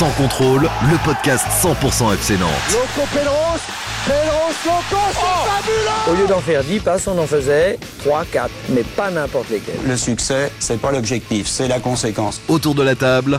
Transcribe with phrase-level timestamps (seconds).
[0.00, 2.48] Sans contrôle, le podcast 100% FC Nantes.
[2.72, 3.60] Loco Pedros,
[4.06, 8.50] Pedros Loco, c'est fabuleux Au lieu d'en faire 10 passes, on en faisait 3, 4,
[8.70, 9.74] mais pas n'importe lesquels.
[9.86, 12.40] Le succès, c'est pas l'objectif, c'est la conséquence.
[12.48, 13.36] Autour de la table,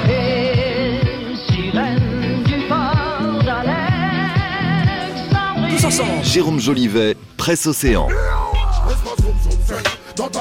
[5.72, 8.08] Tous ensemble Jérôme Jolivet, Presse Océan.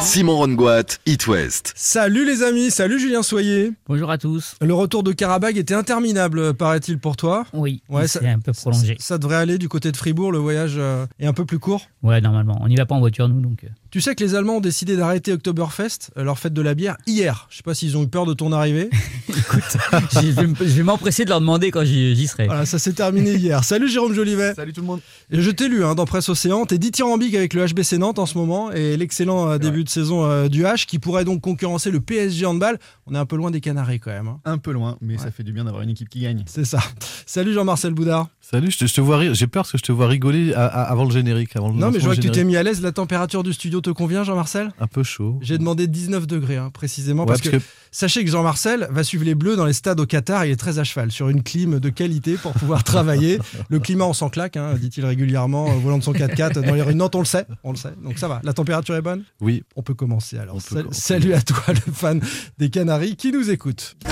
[0.00, 1.72] Simon Rongoat, It West.
[1.76, 3.72] Salut les amis, salut Julien Soyer.
[3.88, 4.54] Bonjour à tous.
[4.62, 7.44] Le retour de Karabag était interminable, paraît-il pour toi?
[7.52, 8.96] Oui, Ouais, c'est ça- un peu prolongé.
[9.00, 11.82] Ça devrait aller du côté de Fribourg, le voyage euh, est un peu plus court?
[12.02, 12.58] Ouais, normalement.
[12.62, 13.64] On n'y va pas en voiture, nous, donc.
[13.90, 16.96] Tu sais que les Allemands ont décidé d'arrêter Oktoberfest, euh, leur fête de la bière,
[17.06, 17.46] hier.
[17.48, 18.90] Je sais pas s'ils ont eu peur de ton arrivée.
[19.30, 22.46] je vais m- je vais m'empresser de leur demander quand j'y serai.
[22.46, 23.64] Voilà, ça s'est terminé hier.
[23.64, 24.54] Salut Jérôme Jolivet.
[24.54, 25.00] Salut tout le monde.
[25.30, 28.26] Et je t'ai lu hein, dans Presse Océan, t'es dithyrambique avec le HBC Nantes en
[28.26, 31.90] ce moment et l'excellent euh, début de saison euh, du H qui pourrait donc concurrencer
[31.90, 32.78] le PSG handball.
[33.06, 34.28] On est un peu loin des Canaries quand même.
[34.28, 34.40] hein.
[34.44, 36.44] Un peu loin, mais ça fait du bien d'avoir une équipe qui gagne.
[36.46, 36.80] C'est ça.
[37.24, 38.28] Salut Jean-Marcel Boudard.
[38.50, 39.34] Salut, je te, je te vois rire.
[39.34, 41.54] J'ai peur parce que je te vois rigoler à- à- avant le générique.
[41.54, 42.80] Avant le Non mais je vois que tu t'es mis à l'aise.
[42.80, 44.70] La température du studio te convient Jean-Marcel?
[44.80, 45.38] Un peu chaud.
[45.42, 49.04] J'ai demandé 19 degrés hein, précisément Ouais, parce, parce que, que- sachez que Jean-Marcel va
[49.04, 50.46] suivre les Bleus dans les stades au Qatar.
[50.46, 53.38] Il est très à cheval sur une clim de qualité pour pouvoir travailler.
[53.68, 56.94] Le climat on s'en claque, hein, dit-il régulièrement volant de son 4x4 dans les rues
[56.94, 57.16] de Nantes.
[57.16, 57.92] On le sait, on le sait.
[58.02, 58.40] Donc ça va.
[58.44, 59.24] La température est bonne?
[59.42, 59.62] Oui.
[59.76, 60.54] On peut commencer alors.
[60.54, 61.00] On peut Sal- commencer.
[61.02, 62.22] Salut à toi le fan
[62.56, 63.94] des Canaries qui nous écoute.
[64.06, 64.08] C'est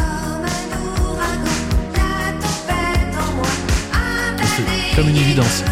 [4.97, 5.63] comme une évidence.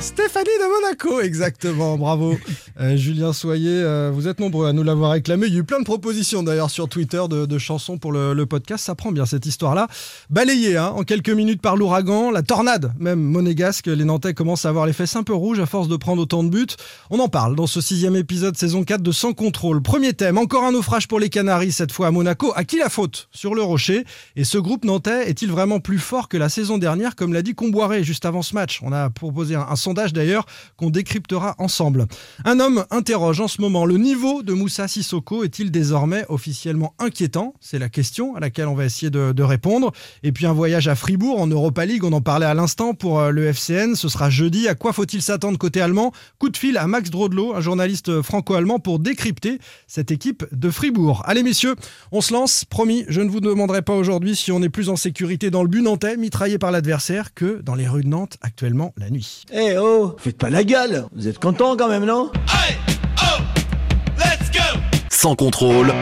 [0.01, 2.37] Stéphanie de Monaco, exactement, bravo.
[2.81, 5.49] Euh, Julien Soyer, euh, vous êtes nombreux à nous l'avoir réclamé.
[5.49, 8.47] Il y a eu plein de propositions d'ailleurs sur Twitter de, chansons pour le, le
[8.47, 8.85] podcast.
[8.85, 9.89] Ça prend bien cette histoire-là.
[10.31, 13.87] Balayée hein, en quelques minutes par l'ouragan, la tornade même monégasque.
[13.87, 16.45] Les Nantais commencent à avoir les fesses un peu rouges à force de prendre autant
[16.45, 16.67] de buts.
[17.11, 19.83] On en parle dans ce sixième épisode saison 4 de Sans Contrôle.
[19.83, 22.53] Premier thème, encore un naufrage pour les Canaries, cette fois à Monaco.
[22.55, 23.29] À qui la faute?
[23.33, 24.05] Sur le rocher.
[24.37, 27.55] Et ce groupe nantais est-il vraiment plus fort que la saison dernière, comme l'a dit
[27.55, 28.81] Comboiré juste avant ce match?
[28.83, 30.47] On a proposé un, un sondage d'ailleurs
[30.77, 32.07] qu'on décryptera ensemble.
[32.45, 37.55] Un homme interroge en ce moment le niveau de Moussa Sissoko est-il désormais officiellement inquiétant?
[37.61, 39.93] C'est la question à laquelle on va essayer de, répondre.
[40.23, 43.21] Et puis un voyage à Fribourg en Europa League, on en parlait à l'instant pour
[43.21, 44.69] euh, le FCN, ce sera jeudi.
[44.69, 46.13] À quoi faut-il s'attendre côté allemand?
[46.39, 51.23] Coup de fil à Max Drodlo, un journaliste franco-allemand, pour décrypter cette équipe de Fribourg.
[51.27, 51.77] Allez messieurs,
[52.13, 52.65] on se lance.
[52.65, 55.69] Promis, je ne vous demanderai pas aujourd'hui si on est plus en sécurité dans le
[55.69, 59.14] but nantais, mitraillé par l'adversaire, que dans les rues de Nantes actuellement la nuit.
[59.53, 62.31] Eh oh, faites pas la gueule Vous êtes content quand même, non?
[65.11, 65.93] Sans contrôle,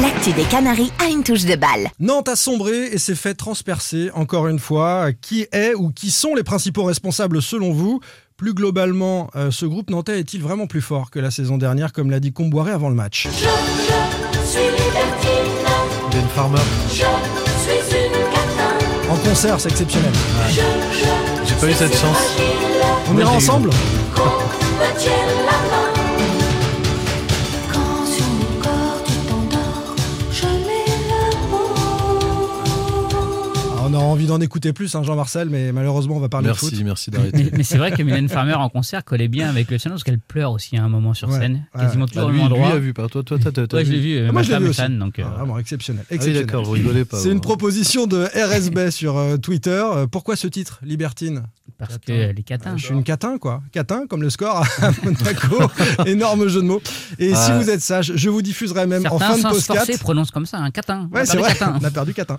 [0.00, 1.88] L'actu des Canaries a une touche de balle.
[1.98, 5.12] Nantes a sombré et s'est fait transpercer encore une fois.
[5.12, 7.98] Qui est ou qui sont les principaux responsables selon vous?
[8.36, 12.10] Plus globalement, euh, ce groupe nantais est-il vraiment plus fort que la saison dernière, comme
[12.10, 13.26] l'a dit Comboiré avant le match?
[16.12, 16.58] Ben Farmer.
[19.10, 20.12] En concert, c'est exceptionnel.
[21.60, 22.36] J'ai pas eu cette chance.
[23.10, 23.70] On ira ensemble
[33.90, 36.70] On aura envie d'en écouter plus, hein, Jean-Marcel, mais malheureusement, on va parler de foot.
[36.72, 37.44] Merci, merci d'arrêter.
[37.44, 40.04] Mais, mais c'est vrai que Mylène Farmer en concert collait bien avec le channel parce
[40.04, 41.80] qu'elle pleure aussi à un moment sur scène, ouais.
[41.80, 42.72] quasiment Ah, toujours au lui, même lui endroit.
[42.72, 43.22] a vu par toi.
[43.22, 44.20] Toi, t'as, Ouais, je l'ai vu.
[44.20, 44.26] vu.
[44.28, 44.82] Ah, moi, je l'ai vu aussi.
[44.98, 45.18] donc.
[45.18, 46.02] euh, Ah, vraiment exceptionnel.
[46.04, 46.46] Ah oui, exceptionnel.
[46.46, 47.16] d'accord, vous rigolez pas.
[47.18, 49.82] C'est une proposition de RSB sur euh, Twitter.
[49.94, 51.44] Euh, pourquoi ce titre, Libertine?
[51.78, 52.76] Parce que euh, les catins.
[52.76, 53.62] Je suis une catin, quoi.
[53.72, 55.70] Catin, comme le score à Monaco.
[56.06, 56.82] Énorme jeu de mots.
[57.18, 59.66] Et si vous êtes sage, je vous diffuserai même en fin de podcast.
[59.66, 61.08] forcer prononcent comme ça un catin.
[61.12, 61.78] On Ouais, c'est vrai, catin.
[61.80, 62.38] on a perdu Catin.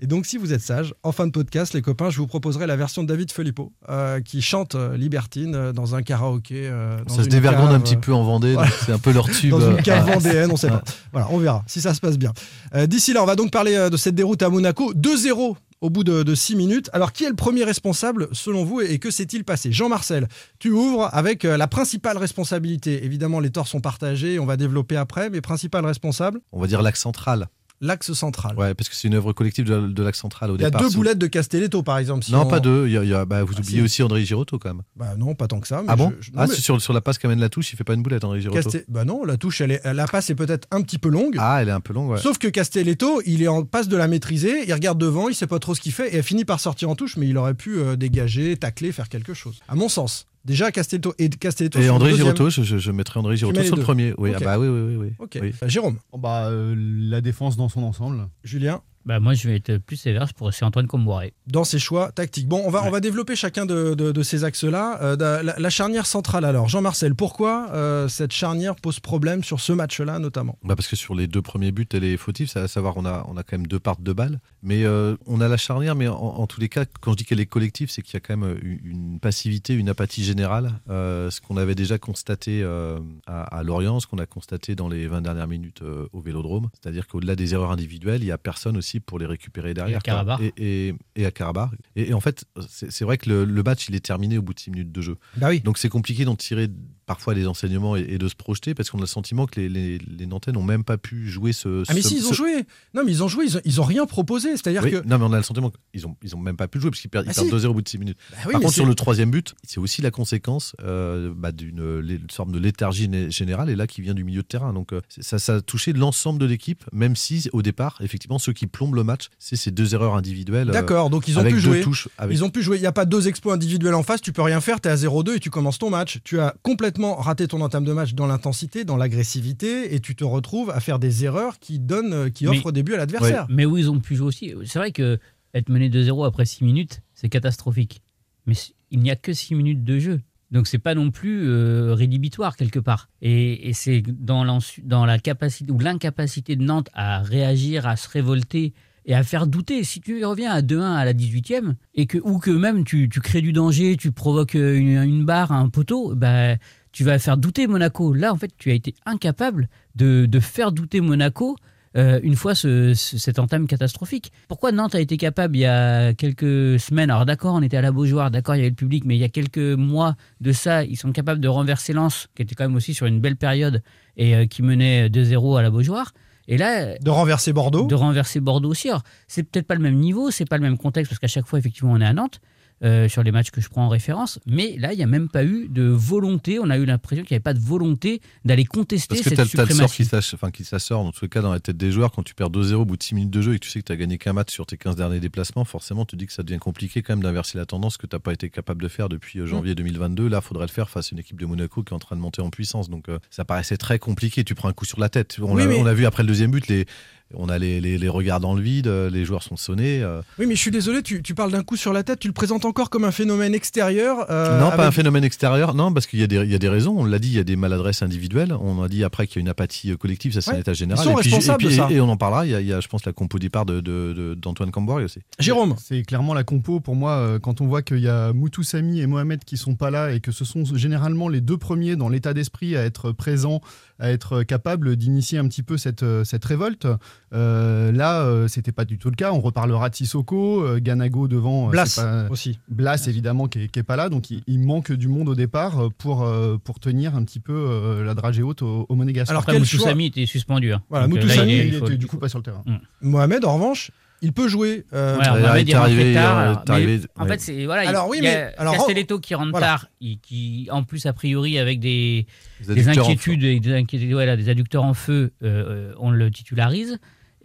[0.00, 2.66] Et donc, si vous êtes sage, en fin de podcast, les copains, je vous proposerai
[2.66, 6.68] la version de David Filippo, euh, qui chante euh, Libertine euh, dans un karaoké.
[6.68, 8.56] euh, dans Ça se dévergonde cave, un petit peu en Vendée.
[8.86, 9.50] C'est un peu leur tube.
[9.50, 10.82] Dans une cave vendéenne, on sait pas.
[11.12, 12.32] Voilà, on verra si ça se passe bien.
[12.74, 14.92] Euh, D'ici là, on va donc parler euh, de cette déroute à Monaco.
[14.94, 16.90] 2-0 au bout de 6 minutes.
[16.92, 19.72] Alors, qui est le premier responsable selon vous et que s'est-il passé?
[19.72, 20.28] Jean-Marcel,
[20.58, 23.04] tu ouvres avec euh, la principale responsabilité.
[23.04, 26.40] Évidemment, les torts sont partagés, on va développer après, mais principal responsable?
[26.52, 27.48] On va dire l'axe central.
[27.80, 28.56] L'axe central.
[28.58, 30.70] Ouais, parce que c'est une œuvre collective de, de l'axe central au Il y a
[30.70, 30.82] départ.
[30.82, 32.24] deux boulettes de Castelletto, par exemple.
[32.24, 32.86] si Non, on- pas deux.
[32.86, 33.82] Il y a, il y a- bah, vous Ah, oubliez si.
[33.84, 34.82] aussi André Girotto quand même.
[34.96, 35.78] Bah non, pas tant que ça.
[35.82, 37.72] mais Ah bon je- je- non, Ah, mais sur, sur la passe qu'amène la touche,
[37.72, 38.62] il fait pas une boulette, André Girotto.
[38.62, 39.92] Castel- Bah non, la touche, elle est...
[39.94, 41.36] la passe est peut-être un petit peu longue.
[41.38, 42.18] Ah, elle est un peu longue, ouais.
[42.20, 45.46] Sauf que Castelletto, il est en passe de la maîtriser, il regarde devant, il sait
[45.46, 47.54] pas trop ce qu'il fait et elle finit par sortir en touche, mais il aurait
[47.54, 49.58] pu euh, dégager, tacler, faire quelque chose.
[49.68, 50.26] À mon sens.
[50.44, 51.78] Déjà Castelletto et Castelletto.
[51.80, 52.14] Et André.
[52.14, 54.14] Girotto, je, je, je mettrais André Girotto sur le premier.
[54.16, 54.96] Oui, ah bah oui, oui, oui.
[54.96, 55.12] oui.
[55.18, 55.38] Ok.
[55.40, 55.52] Oui.
[55.62, 58.28] Euh, Jérôme, bah, euh, la défense dans son ensemble.
[58.42, 61.32] Julien, Bah, moi, je vais être plus sévère pour c'est Antoine Comboiré.
[61.46, 62.46] dans ses choix tactiques.
[62.48, 64.98] Bon, on va, on va développer chacun de, de- de ces axes-là.
[65.02, 66.68] Euh, la, la charnière centrale alors.
[66.68, 70.58] Jean-Marcel, pourquoi euh, cette charnière pose problème sur ce match-là notamment?
[70.62, 72.48] Bah parce que sur les deux premiers buts, elle est fautive.
[72.50, 74.40] C'est à savoir, on a, on a quand même deux parts de balles.
[74.62, 77.24] Mais euh, on a la charnière, mais en, en tous les cas, quand je dis
[77.24, 80.72] qu'elle est collective, c'est qu'il y a quand même une, une passivité, une apathie générale.
[80.90, 84.88] Euh, ce qu'on avait déjà constaté euh, à, à Lorient, ce qu'on a constaté dans
[84.88, 86.68] les 20 dernières minutes euh, au Vélodrome.
[86.82, 89.98] C'est-à-dire qu'au-delà des erreurs individuelles, il n'y a personne aussi pour les récupérer derrière.
[89.98, 90.40] à Karabakh.
[90.56, 91.70] Et, et- et à Karabakh.
[91.94, 94.42] Et, et en fait, c'est c'est vrai que le, le match, il est terminé au
[94.42, 95.16] bout de 6 minutes de jeu.
[95.36, 95.60] Bah oui.
[95.60, 96.68] Donc c'est compliqué d'en tirer
[97.10, 99.68] parfois des enseignements et, et de se projeter parce qu'on a le sentiment que les,
[99.68, 101.82] les, les Nantais n'ont même pas pu jouer ce.
[101.88, 102.64] Ah mais ce- si, ils ont ce- joué.
[102.94, 104.50] Non mais ils ont joué, ils ont, ils ont rien proposé.
[104.52, 104.96] C'est-à-dire Oui, que...
[105.08, 107.00] Non, mais on a le sentiment qu'ils ont, ils ont même pas pu jouer parce
[107.00, 107.52] qu'ils perdent, Ah, perdent si.
[107.52, 108.16] 2-0 au bout de 6 minutes.
[108.30, 112.20] Bah oui, Par contre, sur le troisième but, c'est aussi la conséquence euh, bah, d'une
[112.30, 114.72] sorte de léthargie né- générale et là qui vient du milieu de terrain.
[114.72, 118.52] Donc euh, ça, ça a touché l'ensemble de l'équipe, même si au départ, effectivement, ceux
[118.52, 120.70] qui plombent le match, c'est ces deux erreurs individuelles.
[120.70, 121.80] euh, D'accord, donc ils ont pu jouer.
[121.80, 122.08] touches.
[122.18, 122.36] Avec...
[122.36, 122.76] Ils ont pu jouer.
[122.76, 124.20] Il n'y a pas deux exploits individuels en face.
[124.20, 124.80] Tu peux rien faire.
[124.80, 126.18] Tu es à 0-2 et tu commences ton match.
[126.22, 130.24] Tu as complètement raté ton entame de match dans l'intensité, dans l'agressivité et tu te
[130.24, 133.46] retrouves à faire des erreurs qui donnent, euh, qui Mais- offrent des buts à l'adversaire.
[133.48, 134.54] Mais où ils ont pu jouer aussi.
[134.66, 135.18] C'est vrai que
[135.54, 138.02] être mené 2-0 après 6 minutes, c'est catastrophique.
[138.46, 138.54] Mais
[138.90, 140.20] il n'y a que 6 minutes de jeu.
[140.50, 143.08] Donc c'est pas non plus euh, rédhibitoire quelque part.
[143.22, 148.08] Et, et c'est dans, dans la capacité ou l'incapacité de Nantes à réagir, à se
[148.08, 148.72] révolter
[149.06, 149.84] et à faire douter.
[149.84, 153.20] Si tu reviens à 2-1 à la 18e et que ou que même tu, tu
[153.20, 156.56] crées du danger, tu provoques une, une barre, un poteau, bah,
[156.92, 158.12] tu vas faire douter Monaco.
[158.12, 161.56] Là en fait tu as été incapable de, de faire douter Monaco
[161.96, 164.30] euh, une fois ce, ce- cette entame catastrophique.
[164.46, 167.82] Pourquoi Nantes a été capable il y a quelques semaines, alors d'accord, on était à
[167.82, 170.52] la Beaujoire, d'accord, il y avait le public, mais il y a quelques mois de
[170.52, 173.34] ça, ils sont capables de renverser Lens, qui était quand même aussi sur une belle
[173.34, 173.82] période
[174.16, 176.12] et euh, qui menait 2-0 à la Beaujoire.
[176.46, 177.86] Et là, De renverser Bordeaux.
[177.88, 178.88] de renverser Bordeaux aussi.
[178.88, 181.46] Alors, c'est peut-être pas le même niveau, c'est pas le même contexte, parce qu'à chaque
[181.48, 182.40] fois, effectivement, on est à Nantes.
[182.82, 185.28] Euh, sur les matchs que je prends en référence, mais là, il n'y a même
[185.28, 186.58] pas eu de volonté.
[186.58, 189.36] On a eu l'impression qu'il n'y avait pas de volonté d'aller contester Parce que cette
[189.36, 189.96] t'as t'as le sort suprématie.
[189.96, 192.22] qui s'ass- enfin, qui s'assort dans tous les cas dans la tête des joueurs quand
[192.22, 193.84] tu perds 2-0 au bout de 6 minutes de jeu et que tu sais que
[193.84, 196.32] tu as gagné qu'un match sur tes 15 derniers déplacements, forcément tu te dis que
[196.32, 198.88] ça devient compliqué quand même d'inverser la tendance que tu n'as pas été capable de
[198.88, 200.28] faire depuis euh, janvier 2022.
[200.28, 202.16] Là, il faudrait le faire face à une équipe de Monaco qui est en train
[202.16, 202.88] de monter en puissance.
[202.88, 204.42] Donc euh, ça paraissait très compliqué.
[204.44, 205.36] Tu prends un coup sur la tête.
[205.40, 206.86] On Oui, l'a mais- on a vu après le deuxième but, les,
[207.34, 210.02] on a les, les- les regards dans le vide, euh, les joueurs sont sonnés.
[210.02, 210.20] euh.
[210.38, 212.32] Oui, mais je suis désolé, tu, tu parles d'un coup sur la tête, tu le
[212.34, 214.26] présentes encore comme un phénomène extérieur.
[214.30, 216.54] euh, non, pas avec- un phénomène extérieur, non, parce qu'il y, a des- il y
[216.54, 216.96] a des raisons.
[216.98, 218.54] On l'a dit, il y a des maladresses individuelles.
[218.60, 220.56] On a dit après qu'il y a une apathie collective, ça c'est Ouais.
[220.56, 221.04] un état général.
[221.06, 221.88] Ils sont et, puis, responsables et, puis- de ça.
[221.90, 222.46] et on en parlera.
[222.46, 224.70] Il y, a, il y a, je pense, la compo départ d'Antoine de, de, d'Antoine
[224.70, 225.20] Camboire aussi.
[225.38, 229.00] Jérôme, C'est clairement la compo pour moi quand on voit qu'il y a Moutou Sami
[229.00, 232.08] et Mohamed qui sont pas là et que ce sont généralement les deux premiers dans
[232.08, 233.60] l'état d'esprit à être présents,
[233.98, 236.86] à être capables d'initier un petit peu cette, cette révolte.
[237.32, 239.30] Euh, là, euh, c'était pas du tout le cas.
[239.32, 241.68] On reparlera de Sissoko, euh, Ganago devant.
[241.68, 242.58] euh, Blas pas- aussi.
[242.68, 245.34] Blas évidemment qui est, qui est pas là, donc il, il manque du monde au
[245.36, 249.30] départ pour, euh, pour tenir un petit peu euh, la dragée haute au, au Monégasque.
[249.30, 250.72] Alors, Après, quel choix était suspendu.
[250.72, 250.82] hein.
[250.90, 252.64] Voilà, là, il, il était du coup faut- pas sur le terrain.
[253.00, 254.84] Mohamed, en revanche, il peut jouer.
[254.92, 255.72] euh, Ouais, arrivé,
[256.14, 256.38] tard.
[256.38, 257.28] euh, alors, mais En ouais.
[257.30, 257.88] fait, c'est voilà.
[257.88, 259.66] Alors, oui, il y a mais- alors, Castelletto qui rentre voilà.
[259.66, 262.26] tard, il- qui en plus a priori avec des,
[262.68, 266.98] inquiétudes et des, inquiétudes, voilà, des adducteurs en feu, euh, euh, on le titularise.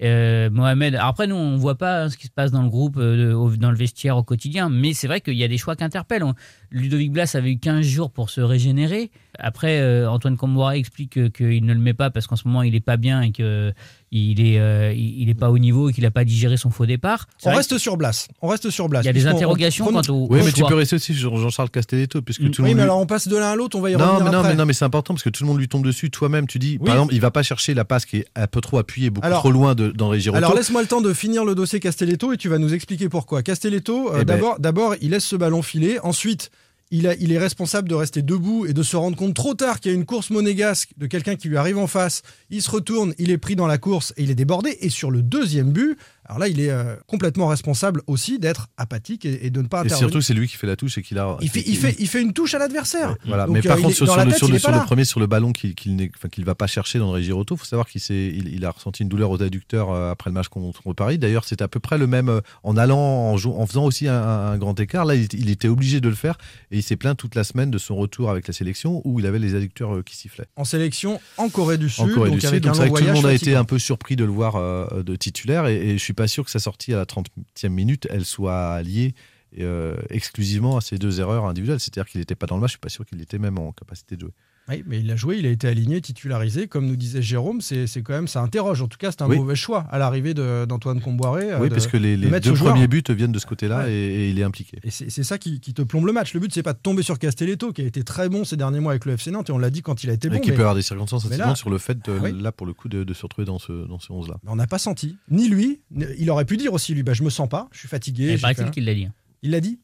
[0.04, 2.68] Euh, Mohamed, alors après nous on voit pas hein, ce qui se passe dans le
[2.68, 5.58] groupe, euh, au- dans le vestiaire au quotidien, mais c'est vrai qu'il y a des
[5.58, 6.24] choix qui interpellent.
[6.26, 6.34] On-
[6.70, 9.10] Ludovic Blas avait eu 15 jours pour se régénérer.
[9.40, 12.62] Après euh, Antoine Comboiré explique que- qu'il ne le met pas parce qu'en ce moment
[12.62, 13.72] il est pas bien et que
[14.18, 16.70] il est, euh, il il est pas au niveau et qu'il a pas digéré son
[16.70, 17.28] faux départ.
[17.44, 18.28] On reste sur Blas.
[18.42, 19.00] On reste sur Blas.
[19.02, 21.14] qu'il y a des interrogations on- quant au, Oui, au mais tu peux rester aussi
[21.14, 22.52] sur Jean-Charles Castelletto, puisque Mm.
[22.52, 22.78] tout le Oui, monde.
[22.78, 24.32] mais lui- alors on passe de l'un à l'autre, on va y Non, revenir mais
[24.32, 24.50] non, après.
[24.50, 26.10] mais non, mais c'est important parce que tout le monde lui tombe dessus.
[26.10, 26.86] Toi-même, tu dis, Oui.
[26.86, 29.26] par exemple, il va pas chercher la passe qui est un peu trop appuyée, beaucoup
[29.26, 30.38] Alors- trop loin d'Henri Girotto.
[30.38, 33.42] Alors laisse-moi le temps de finir le dossier Castelletto et tu vas nous expliquer pourquoi.
[33.44, 36.00] Castelletto, euh, Eh ben- d'abord, d'abord, il laisse ce ballon filer.
[36.04, 36.52] Ensuite,
[36.92, 39.96] il, est responsable de rester debout et de se rendre compte trop tard qu'il y
[39.96, 42.22] a une course monégasque de quelqu'un qui lui arrive en face.
[42.50, 44.78] Il se retourne, il est pris dans la course et il est débordé.
[44.82, 49.26] Et sur le deuxième but, Alors là, il est euh, complètement responsable aussi d'être apathique
[49.26, 50.10] et, et de ne pas Et intervenir.
[50.10, 51.38] surtout, c'est lui qui fait la touche et qu'il a.
[51.42, 53.16] il fait, il, fait, il fait une touche à l'adversaire.
[53.28, 53.46] Voilà.
[53.46, 55.76] Donc, mais par euh, contre, sur, la le, sur sur premier, sur le ballon qu'il
[56.16, 58.66] enfin, qu'il va pas chercher dans le Giroto, il faut savoir qu'il s'est- il, il
[58.66, 61.18] a ressenti une douleur aux adducteurs euh, après le match contre Paris.
[61.18, 63.00] D'ailleurs, c'est à peu près le même en allant,
[63.34, 65.06] en, faisant aussi un, un grand écart.
[65.06, 66.38] Là, il, était- obligé de le faire
[66.72, 69.26] et il s'est plaint toute la semaine de son retour avec la sélection où il
[69.26, 70.46] avait les adducteurs qui sifflaient.
[70.56, 72.04] En sélection en Corée du Sud.
[72.04, 73.64] En Corée donc du Sud, avec donc un long tout le monde a été un
[73.64, 76.52] peu surpris de le voir euh, de titulaire et, et je suis pas sûr que
[76.52, 79.14] sa sortie à la 30e minute, elle soit liée
[79.60, 81.80] euh, exclusivement à ces deux erreurs individuelles.
[81.80, 83.72] C'est-à-dire qu'il n'était pas dans le match, je suis pas sûr qu'il était même en
[83.72, 84.32] capacité de jouer.
[84.68, 86.68] Oui, mais il a joué, il a été aligné, titularisé.
[86.68, 88.82] Comme nous disait Jérôme, c'est c'est quand même, ça interroge.
[88.82, 89.38] En tout cas, c'est un Oui.
[89.38, 91.52] mauvais choix à l'arrivée de- d'Antoine Comboiré.
[91.52, 93.46] euh, oui, de- parce que les, de les mettre deux premiers buts viennent de ce
[93.46, 93.94] côté-là Ouais.
[93.94, 94.80] et, et il est impliqué.
[94.84, 96.34] Et c'est c'est ça qui, qui te plombe le match.
[96.34, 98.80] Le but, c'est pas de tomber sur Castelletto, qui a été très bon ces derniers
[98.80, 100.36] mois avec le FC Nantes, et on l'a dit quand il a été bon.
[100.38, 102.32] et qui mais peut avoir des circonstances là- sur le fait, de, oui.
[102.42, 104.40] là, pour le coup, de, de se retrouver dans ce, dans ce 11-là.
[104.48, 105.16] on n'a pas senti.
[105.30, 107.78] Ni lui, ni- il aurait pu dire aussi, lui, bah, je me sens pas, je
[107.80, 108.38] suis fatigué.
[108.40, 109.08] Paraît-il fait un- qu'il l'a dit.
[109.44, 109.78] Il l'a dit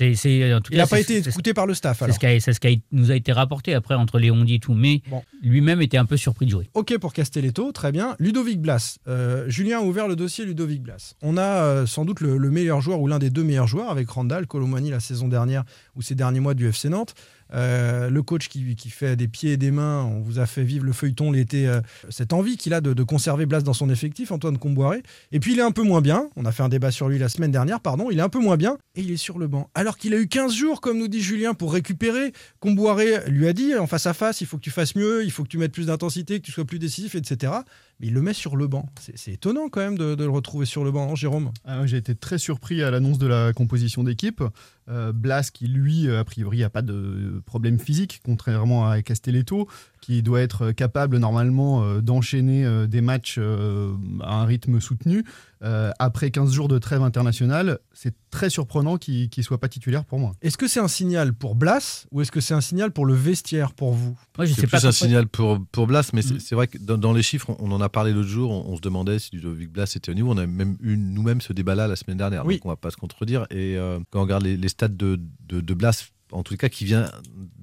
[0.00, 2.02] En tout Il n'a pas été écouté par le staff.
[2.04, 4.30] C'est ce, qui a, c'est ce qui a- nous a été rapporté après entre les
[4.30, 5.22] ondits et tout, mais Bon.
[5.42, 6.68] lui-même était un peu surpris de jouer.
[6.74, 8.14] Ok pour Castelletto, très bien.
[8.18, 8.98] Ludovic Blas.
[9.08, 11.14] Euh, Julien a ouvert le dossier Ludovic Blas.
[11.22, 13.90] On a euh, sans doute le, le meilleur joueur ou l'un des deux meilleurs joueurs
[13.90, 17.14] avec Randall, Colomani la saison dernière ou ces derniers mois du FC Nantes.
[17.54, 20.84] Euh, le coach qui, fait des pieds et des mains, on vous a fait vivre
[20.84, 24.32] le feuilleton l'été, euh, cette envie qu'il a de, de conserver Blas dans son effectif,
[24.32, 25.02] Antoine Comboiré.
[25.32, 27.18] Et puis il est un peu moins bien, on a fait un débat sur lui
[27.18, 29.46] la semaine dernière, pardon, il est un peu moins bien et il est sur le
[29.46, 29.70] banc.
[29.74, 32.32] Alors qu'il a eu 15 jours, comme nous dit Julien, pour récupérer.
[32.60, 35.30] Comboiré lui a dit en face à face, il faut que tu fasses mieux, il
[35.30, 37.52] faut que tu mettes plus d'intensité, que tu sois plus décisif, etc.
[38.00, 38.88] Mais il le met sur le banc.
[39.14, 41.50] C'est étonnant quand même de, le retrouver sur le banc, hein, Jérôme?
[41.64, 44.42] Ah J'ai été très surpris à l'annonce de la composition d'équipe.
[44.88, 49.66] Euh, Blas, qui lui, a priori, n'a pas de problème physique, contrairement à Castelletto,
[50.00, 55.24] qui doit être capable normalement euh, d'enchaîner euh, des matchs à un rythme soutenu.
[55.62, 60.04] Euh, après 15 jours de trêve internationale, c'est très surprenant qu'il ne soit pas titulaire
[60.04, 60.32] pour moi.
[60.42, 63.14] Est-ce que c'est un signal pour Blas ou est-ce que c'est un signal pour le
[63.14, 64.18] vestiaire pour vous?
[64.36, 64.78] Moi, je C'est sais pas.
[64.78, 66.40] plus un signal pour, pour Blas, mais c'est Mm.
[66.40, 68.70] c'est vrai que dans, dans les chiffres, on, on en a parlé l'autre jour, on,
[68.72, 70.30] on se demandait si Ludovic Blas était au niveau.
[70.30, 72.56] On a même eu nous-mêmes ce débat-là la semaine dernière, Oui.
[72.56, 73.46] donc on va pas se contredire.
[73.50, 76.68] Et euh, quand on regarde les, les stats de, de, de Blas, en tout cas
[76.68, 77.10] qui vient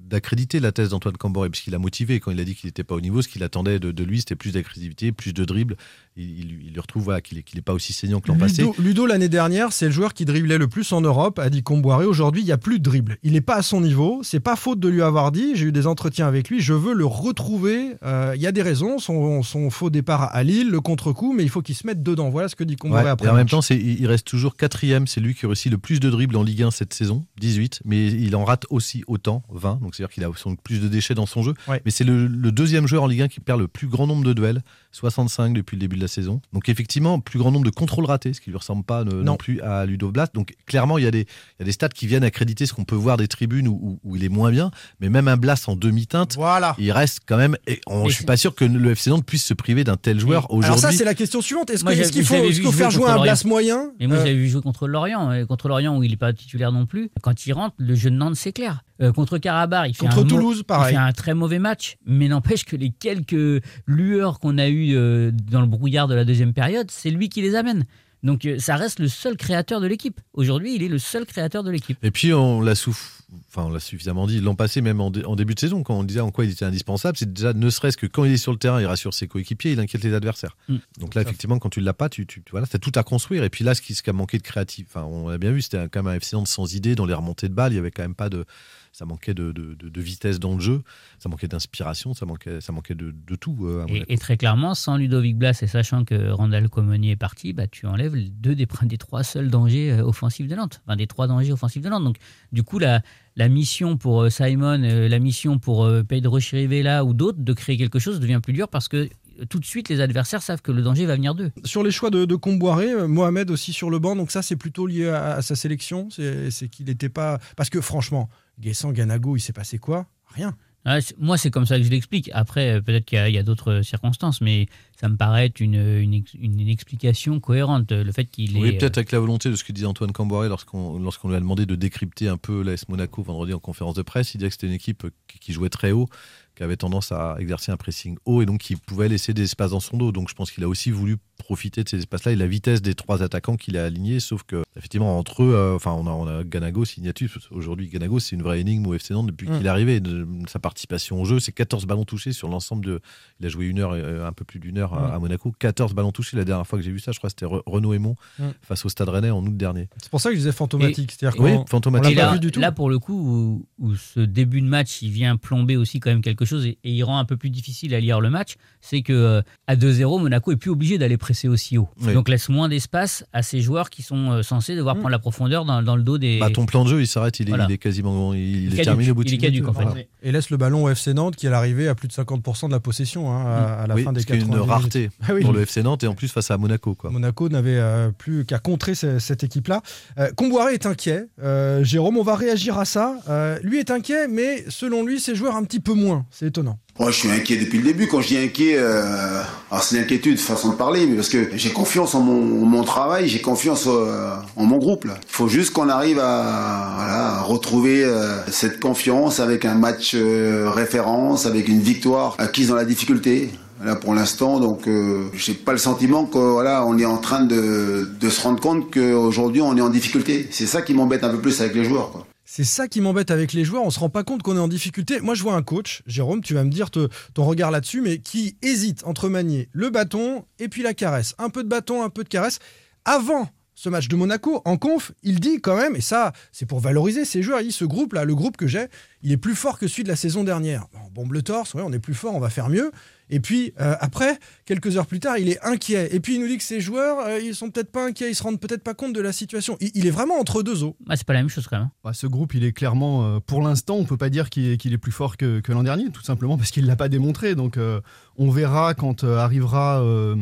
[0.08, 2.94] d'accréditer la thèse d'Antoine Camboré, puisqu'il a motivé quand il a dit qu'il n'était pas
[2.94, 5.76] au niveau, ce qu'il attendait de, de lui, c'était plus d'agressivité, plus de dribble.
[6.16, 8.64] Il, il, il retrouve voilà, qu'il n'est pas aussi saignant que l'an passé.
[8.78, 12.04] Ludo, l'année dernière, c'est le joueur qui driblait le plus en Europe, a dit Comboiré.
[12.06, 13.18] Aujourd'hui, il n'y a plus de dribble.
[13.22, 14.20] Il n'est pas à son niveau.
[14.22, 15.52] C'est pas faute de lui avoir dit.
[15.56, 16.60] J'ai eu des entretiens avec lui.
[16.60, 17.94] Je veux le retrouver.
[18.04, 18.98] Euh, Il y a des raisons.
[18.98, 22.30] Son, son faux départ à Lille, le contre-coup, mais il faut qu'il se mette dedans.
[22.30, 23.26] Voilà ce que dit Comboiré Ouais, après.
[23.26, 25.06] et en même temps, il reste toujours quatrième.
[25.06, 27.80] C'est lui qui a réussi le plus de dribbles en Ligue 1 cette saison, 18.
[27.84, 29.80] Mais il en rate aussi autant, 20.
[29.82, 31.54] Donc c'est-à-dire qu'il a plus de déchets dans son jeu.
[31.68, 31.80] Ouais.
[31.84, 34.24] Mais c'est le, le deuxième joueur en Ligue 1 qui perd le plus grand nombre
[34.24, 36.40] de duels, 65 depuis le début de la saison.
[36.52, 39.36] Donc effectivement, plus grand nombre de contrôles ratés, ce qui lui ressemble pas non, Non.
[39.36, 40.28] plus à Ludo Blas.
[40.34, 42.72] Donc clairement, il y, a des, il y a des stats qui viennent accréditer ce
[42.72, 44.70] qu'on peut voir des tribunes où, où- où il est moins bien.
[45.00, 46.74] Mais même un Blas en demi-teinte, Voilà.
[46.78, 47.56] il reste quand même.
[47.66, 49.96] Et on- Et je suis pas sûr que le FC Nantes puisse se priver d'un
[49.96, 50.98] tel joueur Alors ça, aujourd'hui.
[50.98, 51.70] c'est la question suivante.
[51.70, 53.22] Est-ce qu'il faut, faire jouer un Lorient.
[53.22, 53.90] Blas moyen?
[54.00, 56.32] Et moi, Euh, j'avais vu jouer contre Lorient, et contre Lorient où il n'est pas
[56.32, 57.10] titulaire non plus.
[57.22, 58.82] Quand il rentre, le jeu de Nantes, c'est clair.
[59.02, 59.38] Euh, contre
[59.88, 60.92] Il fait, Contre un, Toulouse, pareil.
[60.94, 61.96] il fait un très mauvais match.
[62.06, 66.24] Mais n'empêche que les quelques lueurs qu'on a eues euh, dans le brouillard de la
[66.24, 67.84] deuxième période, c'est lui qui les amène.
[68.22, 70.18] Donc euh, ça reste le seul créateur de l'équipe.
[70.32, 71.98] Aujourd'hui, il est le seul créateur de l'équipe.
[72.02, 75.26] Et puis on l'a souff- enfin on l'a suffisamment dit l'an passé même en, dé-
[75.26, 77.68] en début de saison quand on disait en quoi il était indispensable, c'est déjà ne
[77.68, 80.14] serait-ce que quand il est sur le terrain, il rassure ses coéquipiers, il inquiète les
[80.14, 80.56] adversaires.
[80.70, 80.76] Mm.
[81.00, 83.44] Donc là effectivement quand tu l'as pas, tu, tu tu- voilà, t'as tout à construire
[83.44, 85.50] et puis là ce qui, ce qui a manqué de créatif, enfin on a bien
[85.52, 87.76] vu, c'était quand même un FC Nantes sans idée dans les remontées de balles, il
[87.76, 88.46] y avait quand même pas de
[88.94, 90.82] ça manquait de, de- de- de vitesse dans le jeu,
[91.18, 93.66] ça manquait d'inspiration, ça manquait, ça manquait de, de tout.
[93.66, 97.66] euh, Et, très clairement, sans Ludovic Blas et sachant que Randall Comoni est parti, bah,
[97.66, 100.80] tu enlèves les deux des, des trois seuls dangers euh, offensifs de Nantes.
[100.86, 102.04] Enfin, des trois dangers offensifs de Nantes.
[102.04, 102.16] Donc,
[102.52, 103.02] du coup, la,
[103.34, 107.98] la mission pour euh, Simon, la mission pour Pedro Chirivella ou d'autres de créer quelque
[107.98, 109.08] chose devient plus dure parce que
[109.50, 111.50] tout de suite, les adversaires savent que le danger va venir d'eux.
[111.64, 114.86] Sur les choix de, de Comboiré, Mohamed aussi sur le banc, donc ça c'est plutôt
[114.86, 117.40] lié à, à sa sélection, c'est c'est qu'il n'était pas...
[117.56, 118.28] Parce que franchement,
[118.60, 120.06] Guessant, Ganago, il s'est passé quoi?
[120.34, 120.54] Rien.
[120.86, 122.30] Ouais, c'est- moi, c'est comme ça que je l'explique.
[122.34, 124.66] Après, euh, peut-être qu'il y a, d'autres euh, circonstances, mais
[125.00, 127.90] ça me paraît être une, une, ex- une- une explication cohérente.
[127.90, 128.72] Le fait qu'il Oui, est.
[128.78, 131.64] peut-être avec la volonté de ce que disait Antoine Camboré lorsqu'on lorsqu'on lui a demandé
[131.64, 134.34] de décrypter un peu l'AS Monaco vendredi en conférence de presse.
[134.34, 136.06] Il disait que c'était une équipe qui, qui jouait très haut,
[136.54, 139.70] qui avait tendance à exercer un pressing haut et donc qui pouvait laisser des espaces
[139.70, 140.12] dans son dos.
[140.12, 142.94] Donc je pense qu'il a aussi voulu profiter de ces espaces-là et la vitesse des
[142.94, 144.20] trois attaquants qu'il a alignés.
[144.20, 147.36] Sauf que, effectivement, entre eux, euh, enfin, on a, on a Ganago, Signatus.
[147.50, 149.56] Aujourd'hui, Ganago, c'est une vraie énigme au FC Nantes depuis Mm.
[149.58, 150.00] qu'il est arrivé.
[150.00, 153.00] De, sa participation au jeu, c'est 14 ballons touchés sur l'ensemble de.
[153.40, 155.52] Il a joué une heure, euh, un peu plus d'une heure à- à Monaco.
[155.58, 156.36] 14 ballons touchés.
[156.36, 158.44] La dernière fois que j'ai vu ça, je crois que c'était Re- Renaud Aymon Mm.
[158.62, 159.88] face au Stade Rennais en août dernier.
[160.02, 161.12] C'est pour ça que je disais fantomatique.
[161.12, 162.12] C'est-à-dire Oui, fantomatique.
[162.12, 162.60] on l'a pas là, vu du tout.
[162.60, 166.10] là, pour le coup, où, où ce début de match, il vient plomber aussi quand
[166.10, 168.54] même quelque chose et, et il rend un peu plus difficile à lire le match,
[168.80, 171.88] c'est que euh, à 2-0, Monaco est plus obligé d'aller presser aussi haut.
[172.02, 172.12] Oui.
[172.12, 174.98] Donc laisse moins d'espace à ces joueurs qui sont euh, censés devoir Mm.
[175.00, 176.38] prendre la profondeur dans, dans le dos des.
[176.38, 177.66] Bah, ton plan de jeu, il s'arrête, il est, Voilà.
[177.68, 179.84] il est quasiment il, il est terminé au bout de Il est caduque, en fait.
[179.84, 180.00] Voilà.
[180.22, 182.72] Et laisse le ballon au FC Nantes qui est arrivé à plus de 50% de
[182.72, 185.10] la possession hein, à, à la Oui, fin des ce qui est 90 une rareté
[185.26, 185.40] Ah oui.
[185.42, 186.94] pour le FC Nantes et en plus face à Monaco.
[186.94, 187.10] Quoi.
[187.10, 189.80] Monaco n'avait euh, plus qu'à contrer ce- cette équipe-là.
[190.18, 191.24] Euh, Comboiré est inquiet.
[191.42, 193.16] Euh, Jérôme, on va réagir à ça.
[193.28, 196.26] Euh, lui est inquiet, mais selon lui, ses joueurs un petit peu moins.
[196.30, 196.78] C'est étonnant.
[197.00, 198.06] Moi, je suis inquiet depuis le début.
[198.06, 199.42] Quand je dis inquiet, euh,
[199.82, 203.26] c'est l'inquiétude, façon de parler, mais parce que j'ai confiance en mon, en mon travail,
[203.28, 205.04] j'ai confiance euh, en mon groupe.
[205.06, 210.12] Il faut juste qu'on arrive à, voilà, à retrouver euh, cette confiance avec un match
[210.14, 213.50] euh, référence, avec une victoire acquise dans la difficulté.
[213.84, 218.08] Là, pour l'instant, donc, euh, j'ai pas le sentiment que voilà, est en train de,
[218.20, 220.46] de se rendre compte qu'aujourd'hui, on est en difficulté.
[220.52, 222.12] C'est ça qui m'embête un peu plus avec les joueurs.
[222.12, 222.24] Quoi.
[222.46, 223.84] C'est ça qui m'embête avec les joueurs.
[223.84, 225.20] On se rend pas compte qu'on est en difficulté.
[225.20, 228.56] Moi, je vois un coach, Jérôme, tu vas me dire ton regard là-dessus, mais qui
[228.60, 231.34] hésite entre manier le bâton et puis la caresse.
[231.38, 232.58] Un peu de bâton, un peu de caresse.
[233.06, 236.80] Avant ce match de Monaco, en conf, il dit quand même, et ça, c'est pour
[236.80, 238.86] valoriser ces joueurs, il dit ce groupe-là, le groupe que j'ai,
[239.22, 240.86] il est plus fort que celui de la saison dernière.
[241.04, 242.92] On bombe le torse, ouais, on est plus fort, on va faire mieux.
[243.34, 246.08] Et puis euh, après, quelques heures plus tard, il est inquiet.
[246.14, 248.34] Et puis il nous dit que ces joueurs, euh, ils sont peut-être pas inquiets, ils
[248.36, 249.76] se rendent peut-être pas compte de la situation.
[249.80, 250.96] Il, il est vraiment entre deux eaux.
[251.08, 251.90] Ah, c'est pas la même chose quand même.
[252.04, 254.98] Bah, ce groupe, il est clairement, euh, pour l'instant, on peut pas dire qu'il est,
[254.98, 257.56] plus fort que, que l'an dernier, tout simplement parce qu'il l'a pas démontré.
[257.56, 258.00] Donc, euh,
[258.36, 260.36] on verra quand euh, arrivera euh,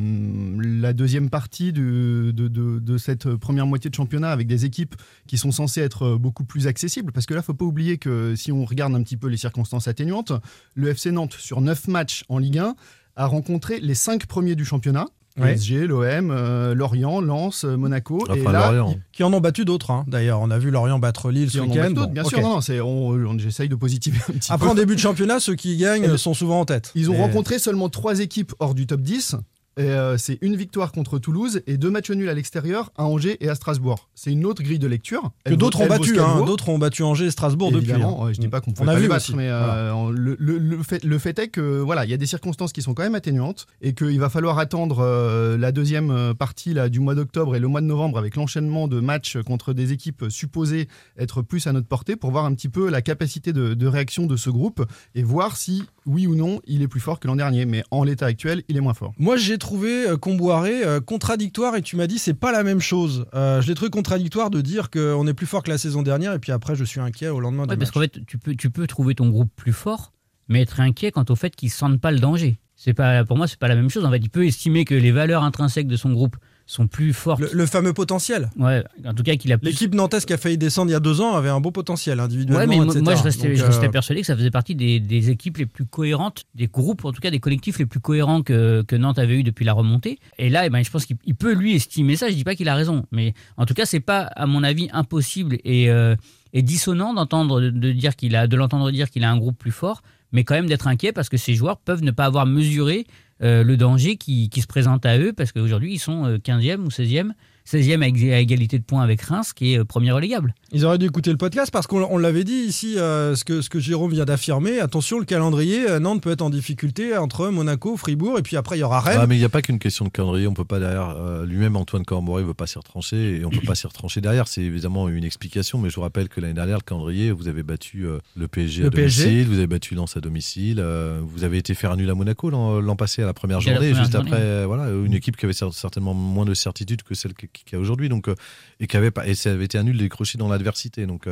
[0.62, 4.94] la deuxième partie du- de, de- de cette première moitié de championnat avec des équipes
[5.26, 7.12] qui sont censées être beaucoup plus accessibles.
[7.12, 9.88] Parce que là, faut pas oublier que si on regarde un petit peu les circonstances
[9.88, 10.32] atténuantes,
[10.74, 12.74] le FC Nantes sur 9 matchs en Ligue 1
[13.16, 15.06] a rencontré les 5 premiers du championnat.
[15.38, 15.54] Ouais.
[15.54, 18.18] PSG, l'OM, euh, Lorient, Lens, euh, Monaco.
[18.28, 18.96] Enfin, et là, Lorient.
[19.12, 20.04] Qui en ont battu d'autres, hein.
[20.06, 20.40] d'ailleurs.
[20.42, 21.80] On a vu Lorient battre Lille qui ce en ont week-end.
[21.84, 22.40] battu d'autres, Bon, bien sûr.
[22.42, 24.72] Non, non, c'est- on, on- j'essaye de positiver un petit Après, peu.
[24.72, 26.92] en début de championnat, ceux qui gagnent Et le- sont souvent en tête.
[26.94, 29.36] Ils ont rencontré seulement trois équipes hors du top 10.
[29.78, 33.38] Et euh, c'est une victoire contre Toulouse et deux matchs nuls à l'extérieur, à Angers
[33.40, 34.10] et à Strasbourg.
[34.14, 35.30] C'est une autre grille de lecture.
[35.46, 36.42] Que d'autres ont battu, hein.
[36.44, 37.92] D'autres ont battu Angers et Strasbourg depuis.
[37.92, 38.14] Hein.
[38.20, 39.34] ouais, je dis pas qu'on On pouvait a pas vu les battre, aussi.
[39.34, 42.26] mais euh, le, le- le fait, le fait est que voilà, il y a des
[42.26, 46.74] circonstances qui sont quand même atténuantes et qu'il va falloir attendre euh, la deuxième partie
[46.74, 49.92] là, du mois d'octobre et le mois de novembre avec l'enchaînement de matchs contre des
[49.92, 50.86] équipes supposées
[51.18, 54.26] être plus à notre portée pour voir un petit peu la capacité de, de réaction
[54.26, 57.36] de ce groupe et voir si oui ou non il est plus fort que l'an
[57.36, 57.66] dernier.
[57.66, 59.12] Mais en l'état actuel, il est moins fort.
[59.18, 62.80] Moi, j'ai trouvé euh, Comboiré euh, contradictoire et tu m'as dit c'est pas la même
[62.80, 63.26] chose.
[63.34, 66.32] Euh, je l'ai trouvé contradictoire de dire qu'on est plus fort que la saison dernière
[66.32, 67.94] et puis après je suis inquiet au lendemain Ouais, du parce match.
[67.94, 70.12] qu'en fait, tu peux, tu peux trouver ton groupe plus fort,
[70.48, 72.58] mais être inquiet quant au fait qu'ils sentent pas le danger.
[72.76, 74.04] C'est pas, pour moi, c'est pas la même chose.
[74.04, 77.40] En fait, il peut estimer que les valeurs intrinsèques de son groupe sont plus fortes.
[77.40, 78.50] Le, le fameux potentiel.
[78.56, 79.70] Ouais, en tout cas, qu'il a plus.
[79.70, 82.20] L'équipe nantaise qui a failli descendre il y a deux ans avait un beau potentiel
[82.20, 82.60] individuellement.
[82.60, 83.02] Ouais, mais moi, etc.
[83.02, 85.58] moi, je restais, Donc, je restais euh, persuadé que ça faisait partie des, des équipes
[85.58, 88.96] les plus cohérentes, des groupes, en tout cas des collectifs les plus cohérents que, que
[88.96, 90.18] Nantes avait eu depuis la remontée.
[90.38, 92.28] Et là, eh ben, je pense qu'il il peut lui estimer ça.
[92.28, 94.88] Je dis pas qu'il a raison, mais en tout cas, c'est pas, à mon avis,
[94.92, 96.16] impossible et, euh,
[96.52, 99.70] et dissonant d'entendre de, dire qu'il a, de l'entendre dire qu'il a un groupe plus
[99.70, 103.06] fort, mais quand même d'être inquiet parce que ces joueurs peuvent ne pas avoir mesuré
[103.42, 107.32] le danger qui, se présente à eux parce qu'aujourd'hui ils sont euh, 15e ou 16e,
[107.68, 110.54] 16e à, égalité de points avec Reims qui est euh, premier relégable.
[110.72, 113.60] Ils auraient dû écouter le podcast parce qu'on on l'avait dit ici, euh, ce, que,
[113.60, 114.80] ce que Jérôme vient d'affirmer.
[114.80, 118.76] Attention, le calendrier, euh, Nantes peut être en difficulté entre Monaco, Fribourg et puis après
[118.76, 119.18] il y aura Rennes.
[119.20, 120.46] Ah, mais il n'y a pas qu'une question de calendrier.
[120.46, 123.60] On peut pas derrière euh, lui-même Antoine Cormoré veut pas s'y retrancher et on peut
[123.66, 124.48] pas s'y retrancher derrière.
[124.48, 127.62] C'est évidemment une explication, mais je vous rappelle que l'année dernière le calendrier, vous avez
[127.62, 129.24] battu euh, le PSG Le à PSG.
[129.24, 132.50] domicile, vous avez battu Lens à domicile, euh, vous avez été faire nul à Monaco
[132.50, 134.30] l'an passé à la première la journée, première juste journée.
[134.30, 137.72] après euh, voilà une équipe qui avait cer- certainement moins de certitude que celle qu'il
[137.72, 138.34] y a aujourd'hui, donc euh,
[138.80, 141.28] et qui avait pas et ça avait été un nul décroché dans l'adversité, donc.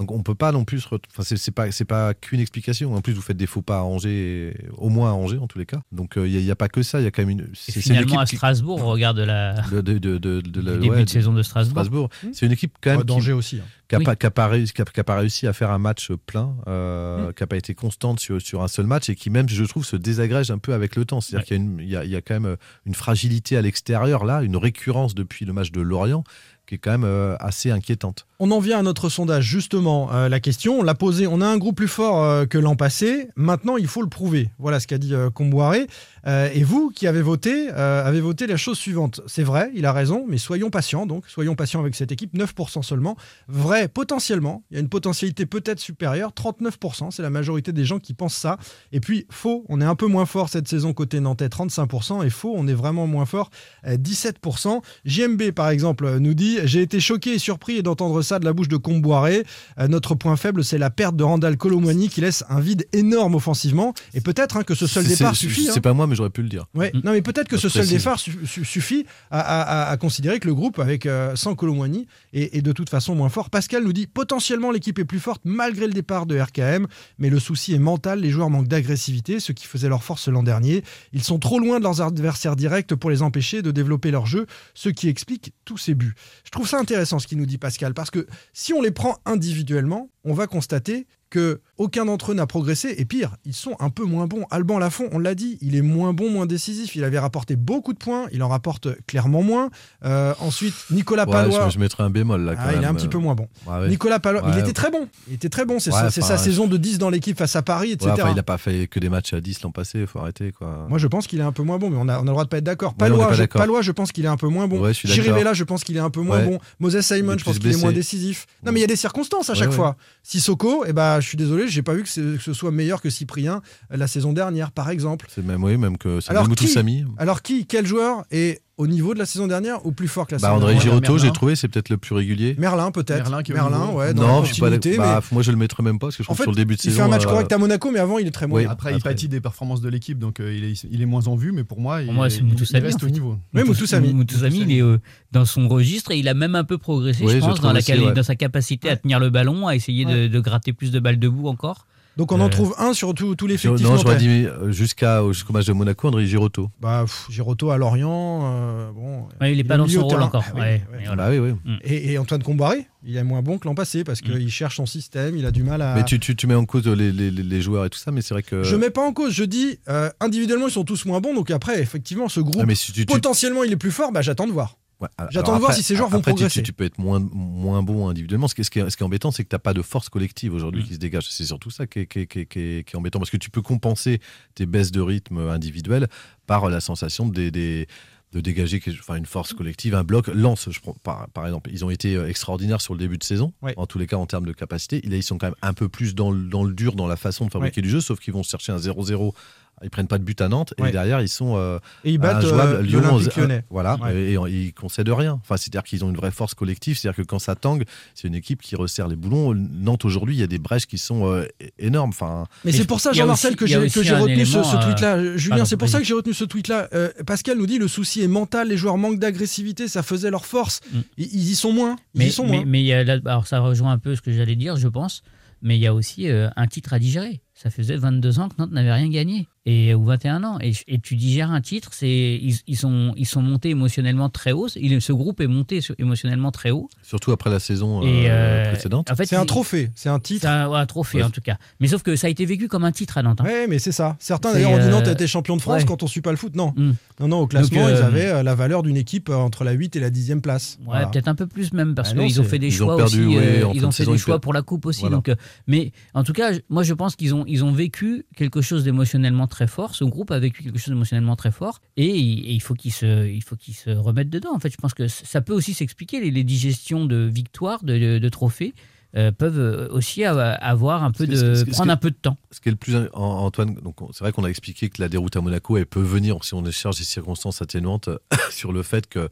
[0.00, 2.94] Euh, donc on peut pas non plus, enfin c'est c'est pas c'est pas qu'une explication.
[2.94, 5.58] En plus vous faites des faux pas à Angers, au moins à Angers en tous
[5.58, 5.80] les cas.
[5.92, 7.40] Donc il n'y a, pas que ça, il y a quand même une.
[7.40, 10.60] Et une finalement à équipe qui- Strasbourg, on regarde la, de, de, de, de- de
[10.60, 11.72] la- le début ouais, de saison de Strasbourg.
[11.84, 12.08] Strasbourg.
[12.32, 13.56] C'est une équipe quand même Ouais, qui, danger aussi.
[13.58, 13.64] hein.
[13.88, 14.04] qui a Oui.
[14.04, 17.32] pas, pas pas réussi à faire un match plein, euh, Mm.
[17.34, 19.84] qui n'a pas été constante sur, sur un seul match et qui même, je trouve,
[19.84, 21.20] se désagrège un peu avec le temps.
[21.20, 21.46] C'est-à-dire Ouais.
[21.46, 23.62] qu'il y a, une, il y, a, il y a quand même une fragilité à
[23.62, 26.22] l'extérieur, là, une récurrence depuis le match de Lorient
[26.70, 28.28] qui est quand même euh, assez inquiétante.
[28.38, 30.14] On en vient à notre sondage, justement.
[30.14, 31.26] Euh, la question, on l'a posée.
[31.26, 33.28] On a un groupe plus fort euh, que l'an passé.
[33.34, 34.50] Maintenant, il faut le prouver.
[34.58, 35.88] Voilà ce qu'a dit euh, Comboiré.
[36.26, 39.22] Et vous, qui avez voté, avez voté la chose suivante.
[39.26, 41.06] C'est vrai, il a raison, mais soyons patients.
[41.06, 42.34] Donc, soyons patients avec cette équipe.
[42.34, 43.16] 9% seulement.
[43.48, 44.62] Vrai, potentiellement.
[44.70, 46.32] Il y a une potentialité peut-être supérieure.
[46.32, 47.10] 39%.
[47.10, 48.58] C'est la majorité des gens qui pensent ça.
[48.92, 49.64] Et puis, faux.
[49.70, 51.48] On est un peu moins fort cette saison côté Nantais.
[51.48, 52.22] 35%.
[52.26, 53.48] Et faux, on est vraiment moins fort.
[53.86, 54.82] euh, 17%.
[55.06, 58.68] JMB, par exemple, nous dit J'ai été choqué et surpris d'entendre ça de la bouche
[58.68, 59.44] de Comboiré.
[59.78, 63.34] Euh, notre point faible, c'est la perte de Randall Colomwani qui laisse un vide énorme
[63.34, 63.94] offensivement.
[64.14, 65.68] Et peut-être hein, que ce seul départ c'est- suffit.
[65.68, 65.72] hein.
[65.74, 66.66] C'est pas moi, mais j'aurais pu le dire.
[66.74, 66.90] Ouais.
[67.04, 70.38] Non, mais peut-être que ce seul départ su- su- suffit à, à- à- à considérer
[70.40, 73.50] que le groupe, avec euh, sans Colomwani, est, est de toute façon moins fort.
[73.50, 76.86] Pascal nous dit potentiellement l'équipe est plus forte malgré le départ de RKM,
[77.18, 78.20] mais le souci est mental.
[78.20, 80.82] Les joueurs manquent d'agressivité, ce qui faisait leur force l'an dernier.
[81.12, 84.46] Ils sont trop loin de leurs adversaires directs pour les empêcher de développer leur jeu,
[84.74, 86.14] ce qui explique tous ces buts.
[86.50, 89.18] Je trouve ça intéressant ce qu'il nous dit Pascal, parce que si on les prend
[89.24, 93.88] individuellement, on va constater que aucun d'entre eux n'a progressé et pire, ils sont un
[93.88, 94.44] peu moins bons.
[94.50, 96.94] Alban Lafont, on l'a dit, il est moins bon, moins décisif.
[96.96, 99.70] Il avait rapporté beaucoup de points, il en rapporte clairement moins.
[100.04, 101.68] Euh, ensuite, Nicolas Ouais, Palois.
[101.68, 102.56] je, je mettrais un bémol là.
[102.56, 103.48] Quand Ah, il est un petit peu moins bon.
[103.66, 103.88] Ouais, ouais.
[103.88, 105.08] Nicolas Palois, il était très bon.
[105.28, 105.78] Il était très bon.
[105.78, 108.10] C'est sa, sa saison de 10 dans l'équipe face à Paris, etc.
[108.12, 110.52] Enfin, il n'a pas fait que des matchs à 10 l'an passé, il faut arrêter.
[110.52, 110.86] Quoi.
[110.88, 112.30] Moi, je pense qu'il est un peu moins bon, mais on a, on a le
[112.30, 112.94] droit de pas être d'accord.
[112.94, 113.44] Palois, je.
[113.44, 114.80] Palois, je pense qu'il est un peu moins bon.
[114.80, 114.92] Ouais.
[114.92, 116.58] Chirivella, je pense qu'il est un peu moins bon.
[116.80, 118.46] Moses Simon, je pense qu'il est moins décisif.
[118.66, 119.96] Non, mais il y a des circonstances à chaque fois.
[120.22, 123.62] Sissoko, eh ben, je suis désolé, j'ai pas vu que, ce soit meilleur que Cyprien
[123.92, 125.26] euh, la saison dernière, par exemple.
[125.28, 127.04] C'est même, oui, même que c'est Alors Moutou qui, Samy.
[127.18, 130.32] alors qui, quel joueur est au niveau de la saison dernière ou plus fort que
[130.32, 131.26] la Bah, saison André dernière Girotto, Merlin.
[131.26, 132.54] j'ai trouvé, c'est peut-être le plus régulier.
[132.58, 133.28] Merlin, peut-être.
[133.28, 135.56] Merlin qui Merlin, ouais, dans non, la je suis pas mais Bah, moi, je le
[135.58, 136.96] mettrais même pas parce que je En trouve fait, sur le début de il saison.
[136.96, 138.46] fait un match euh, correct à Monaco, mais avant, il est très.
[138.46, 138.64] Oui.
[138.64, 141.36] Après, il pâtit des performances de l'équipe, donc euh, il, est, il est moins en
[141.36, 143.36] vue, mais pour moi, il, moi, il- il reste en au niveau.
[143.54, 144.12] Oui, Moutou Samy.
[144.14, 144.98] Moutou Samy, il est euh,
[145.32, 147.78] dans son registre et il a même un peu progressé, Oui, je pense, dans, la
[147.80, 148.12] aussi, quali- ouais.
[148.14, 151.48] dans sa capacité à tenir le ballon, à essayer de gratter plus de balles debout
[151.48, 151.86] encore.
[152.16, 153.86] Donc on en Euh, trouve un sur tout, tout je- l'effectif.
[153.86, 156.68] Non, j'aurais dit euh, jusqu'à- jusqu'au match de Monaco, André Girotto.
[156.80, 157.28] Bah, pff,
[157.70, 159.20] à Lorient, euh, bon.
[159.40, 160.44] Ouais, il n'est est pas au dans son rôle encore.
[160.54, 160.82] Oui, ouais, ouais.
[160.98, 161.30] mais voilà.
[161.30, 161.72] Bah oui, oui.
[161.82, 164.86] Et, et Antoine Comboiré, il est moins bon que l'an passé parce qu'il cherche son
[164.86, 165.94] système, il a du mal à.
[165.94, 168.10] Mais tu, tu, tu mets en cause les, les, les- les joueurs et tout ça,
[168.10, 168.64] mais c'est vrai que.
[168.64, 171.50] Je mets pas en cause, je dis euh, individuellement ils sont tous moins bons, donc
[171.50, 174.20] après effectivement ce groupe Ah, mais si tu- tu- potentiellement il est plus fort, bah
[174.22, 174.76] j'attends de voir.
[175.00, 176.60] Ouais, J'attends de voir si ces joueurs vont après, tu- progresser.
[176.62, 178.48] Tu, tu peux être moins, moins bon individuellement.
[178.48, 179.72] Ce qui, est- ce qui est, ce qui est embêtant, c'est que tu n'as pas
[179.74, 180.86] de force collective aujourd'hui Mm.
[180.86, 181.26] qui se dégage.
[181.30, 183.18] C'est surtout ça qui est, qui, est, qui est- qui est- qui est embêtant.
[183.18, 184.20] Parce que tu peux compenser
[184.54, 186.08] tes baisses de rythme individuelles
[186.46, 187.86] par la sensation de, des-
[188.32, 190.28] de dégager enfin, une force collective, un bloc.
[190.28, 193.24] Lance, je prends, par, par exemple, ils ont été euh, extraordinaires sur le début de
[193.24, 193.74] saison, Ouais.
[193.76, 195.00] en tous les cas en termes de capacité.
[195.00, 197.16] Là, ils sont quand même un peu plus dans le, dans le dur, dans la
[197.16, 199.34] façon de fabriquer du jeu, sauf qu'ils vont chercher un 0-0.
[199.82, 200.90] Ils prennent pas de but à Nantes Ouais.
[200.90, 203.64] et derrière ils sont euh, Et ils battent euh, Lyon, l'Olympique euh, lyonnais.
[203.70, 204.14] voilà, Ouais.
[204.14, 205.40] et, et ils concèdent rien.
[205.42, 206.98] Enfin, c'est-à-dire qu'ils ont une vraie force collective.
[206.98, 209.54] C'est-à-dire que quand ça tangue, c'est une équipe qui resserre les boulons.
[209.54, 211.46] Nantes aujourd'hui, il y a des brèches qui sont euh,
[211.78, 212.10] énormes.
[212.10, 215.36] Enfin, Mais Mais c'est pour ça, Jean-Marcel, que j'ai retenu ce, euh, tweet-là.
[215.36, 216.88] Julien, c'est pour ça que j'ai retenu ce tweet-là.
[216.94, 220.44] Euh, Pascal nous dit le souci est mental, les joueurs manquent d'agressivité, ça faisait leur
[220.46, 220.80] force.
[220.92, 220.98] Mm.
[221.18, 221.96] Ils, ils y sont moins.
[222.14, 222.64] Ils Mais, y sont mais, moins.
[222.66, 224.88] mais il y a là- alors ça rejoint un peu ce que j'allais dire, je
[224.88, 225.22] pense.
[225.62, 227.42] Mais il y a aussi euh, un titre à digérer.
[227.54, 229.46] Ça faisait 22 ans que Nantes n'avait rien gagné.
[229.66, 230.58] Et, ou 21 ans.
[230.62, 234.52] Et, et tu digères un titre, c'est ils, ils sont, ils sont montés émotionnellement très
[234.52, 234.68] haut.
[234.74, 236.88] Il- ce groupe est monté sur- émotionnellement très haut.
[237.02, 239.10] surtout après la saison Et, euh, euh, précédente.
[239.10, 240.46] En fait, C'est un trophée, c'est un titre.
[240.46, 241.24] un, ouais, un trophée Ouais.
[241.24, 241.58] en tout cas.
[241.78, 243.42] Mais sauf que ça a été vécu comme un titre à Nantes.
[243.42, 243.44] hein.
[243.44, 244.16] Ouais, mais c'est ça.
[244.18, 245.86] Certains d'ailleurs ont dit euh, non, t'as été champion de France ouais.
[245.86, 246.56] quand on suit pas le foot.
[246.56, 246.92] Non, Mm.
[247.20, 247.40] non, non.
[247.40, 249.94] Au classement, Donc, euh, ils avaient euh, la valeur d'une équipe euh, entre la 8
[249.96, 250.78] et la 10e place.
[250.80, 251.06] Ouais, Voilà.
[251.08, 252.96] peut-être un peu plus même parce Ah non, qu'ils ont fait des ils ont choix
[252.96, 253.36] perdu, aussi.
[253.36, 255.00] ouais, euh, ils ont fait des choix pour la coupe aussi.
[255.02, 255.16] Voilà.
[255.16, 255.34] Donc, euh,
[255.66, 259.46] mais en tout cas, moi je pense qu'ils ont ils ont vécu quelque chose d'émotionnellement
[259.50, 259.94] très fort.
[259.94, 262.92] Ce groupe a vécu quelque chose d'émotionnellement très fort et, il- et il faut qu'ils
[262.92, 264.54] se il faut qu'ils se remettent dedans.
[264.54, 267.98] En fait, je pense que ça peut aussi s'expliquer les, les digestions de victoires, de,
[267.98, 268.72] de- de trophées.
[269.16, 272.36] euh, peuvent aussi avoir un peu de prendre un peu de temps.
[272.52, 275.08] Ce qui est le plus, Antoine, donc on- c'est vrai qu'on a expliqué que la
[275.08, 278.08] déroute à Monaco, elle peut venir si on cherche des circonstances atténuantes
[278.52, 279.28] sur le fait que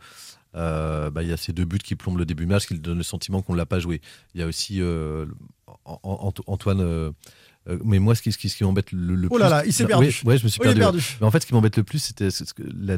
[0.57, 2.99] euh, bah, il y a ces deux buts qui plombent le début match, qui donnent
[2.99, 4.01] le sentiment qu'on ne l'a pas joué.
[4.35, 5.27] Il y a aussi euh,
[5.85, 7.13] An- An- Antoine.
[7.69, 9.41] Euh, mais moi, ce qui, ce qui, ce qui m'embête le, le Oh plus.
[9.43, 10.07] là là, il s'est perdu.
[10.07, 10.99] oui, ouais, je me suis Oh, il est perdu.
[10.99, 11.17] perdu.
[11.21, 12.29] Mais en fait, ce qui m'embête le plus, c'était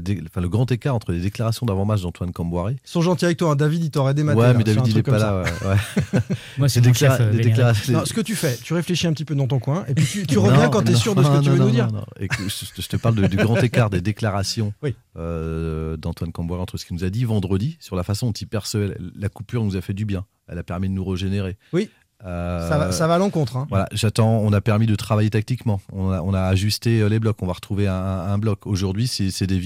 [0.01, 2.77] dé- enfin, le grand écart entre les déclarations d'avant-match d'Antoine Camboiré.
[2.85, 3.51] Ils sont gentils avec toi.
[3.53, 3.57] hein.
[3.57, 4.39] David, il t'aurait dématé.
[4.39, 5.43] Ouais, mais David, il truc est pas là.
[5.43, 6.21] ouais.
[6.59, 9.59] Moi, c'est euh, Non, ce que tu fais, tu réfléchis un petit peu dans ton
[9.59, 11.35] coin et puis tu, tu Non, reviens quand tu es non, sûr de ce que
[11.35, 11.89] non, tu veux non, nous dire.
[12.21, 14.73] je, te parle du grand écart des déclarations
[15.17, 18.47] euh, d'Antoine Camboire entre ce qu'il nous a dit vendredi sur la façon dont il
[18.47, 20.25] percevait la coupure nous a fait du bien.
[20.49, 21.57] Elle a permis de nous régénérer.
[21.73, 21.91] Oui.
[22.27, 23.57] Euh, Ça va, ça va à l'encontre.
[23.57, 23.67] hein.
[23.71, 24.39] Voilà, j'attends.
[24.41, 25.81] On a permis de travailler tactiquement.
[25.93, 27.37] On a, on a ajusté euh, les blocs.
[27.43, 28.67] On va retrouver un, un bloc.
[28.67, 29.59] Aujourd'hui, c'est des,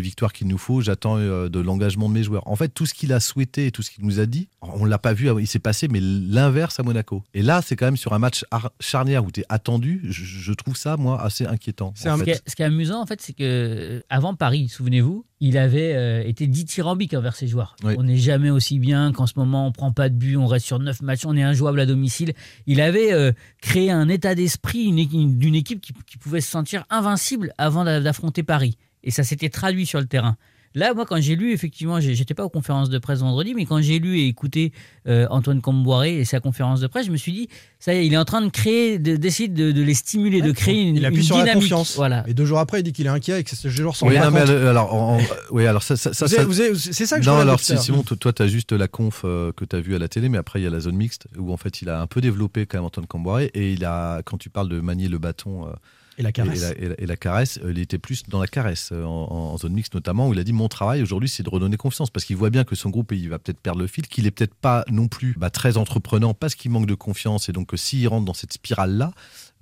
[0.00, 0.80] victoires qu'il nous faut.
[0.80, 2.46] J'attends euh, de l'engagement de mes joueurs.
[2.48, 4.84] En fait, tout ce qu'il a souhaité et tout ce qu'il nous a dit, on
[4.84, 5.28] l'a pas vu.
[5.40, 7.22] Il s'est passé, mais l'inverse à Monaco.
[7.34, 10.00] Et là, c'est quand même sur un match ar- charnière où tu es attendu.
[10.04, 11.88] Je, je trouve ça, moi, assez inquiétant.
[11.88, 12.24] en Ce, fait.
[12.24, 15.92] qui est, ce qui est amusant, en fait, c'est que avant Paris, souvenez-vous, il avait
[15.94, 17.76] euh, été dithyrambique envers ses joueurs.
[17.84, 17.94] Oui.
[17.98, 20.64] On n'est jamais aussi bien qu'en ce moment, on prend pas de but, on reste
[20.64, 22.34] sur 9 matchs, on est injouable à domicile.
[22.66, 27.84] Il avait euh, créé un état d'esprit d'une équipe qui, pouvait se sentir invincible avant
[27.84, 28.76] d'a- d'affronter Paris.
[29.02, 30.36] Et ça s'était traduit sur le terrain.
[30.76, 33.80] Là, moi, quand j'ai lu, effectivement, j'étais pas aux conférences de presse vendredi, mais quand
[33.80, 34.72] j'ai lu et écouté
[35.06, 38.06] euh, Antoine Comboiré et sa conférence de presse, je me suis dit, ça y est,
[38.08, 40.96] il est en train de créer, de- d'essayer de, de les stimuler, de créer une,
[40.96, 41.62] Il appuie une sur la dynamique.
[41.62, 41.94] confiance.
[41.94, 42.24] Voilà.
[42.26, 44.18] Et deux jours après, il dit qu'il est inquiet et que ces joueurs sont Oui,
[44.18, 44.52] non, mais contre.
[44.52, 45.18] alors,
[45.52, 47.60] oui, alors ça, ça, ça- c'est ça que je Non, alors l'heure.
[47.80, 50.28] Simon, toi, tu as juste la conf euh, que tu as vue à la télé,
[50.28, 52.20] mais après, il y a la zone mixte où en fait, il a un peu
[52.20, 53.50] développé quand même Antoine Camboiré.
[53.54, 55.68] Et il a, quand tu parles de manier le bâton.
[55.68, 55.70] euh,
[56.18, 56.62] Et la caresse.
[56.62, 59.04] Et, la, et la- et la caresse, euh, il était plus dans la caresse, euh,
[59.04, 61.76] en, en zone mixte notamment, où il a dit Mon travail aujourd'hui, c'est de redonner
[61.76, 62.10] confiance.
[62.10, 64.30] Parce qu'il voit bien que son groupe, il va peut-être perdre le fil, qu'il est
[64.30, 67.48] peut-être pas non plus bah, très entreprenant parce qu'il manque de confiance.
[67.48, 69.12] Et donc, que s'il rentre dans cette spirale-là,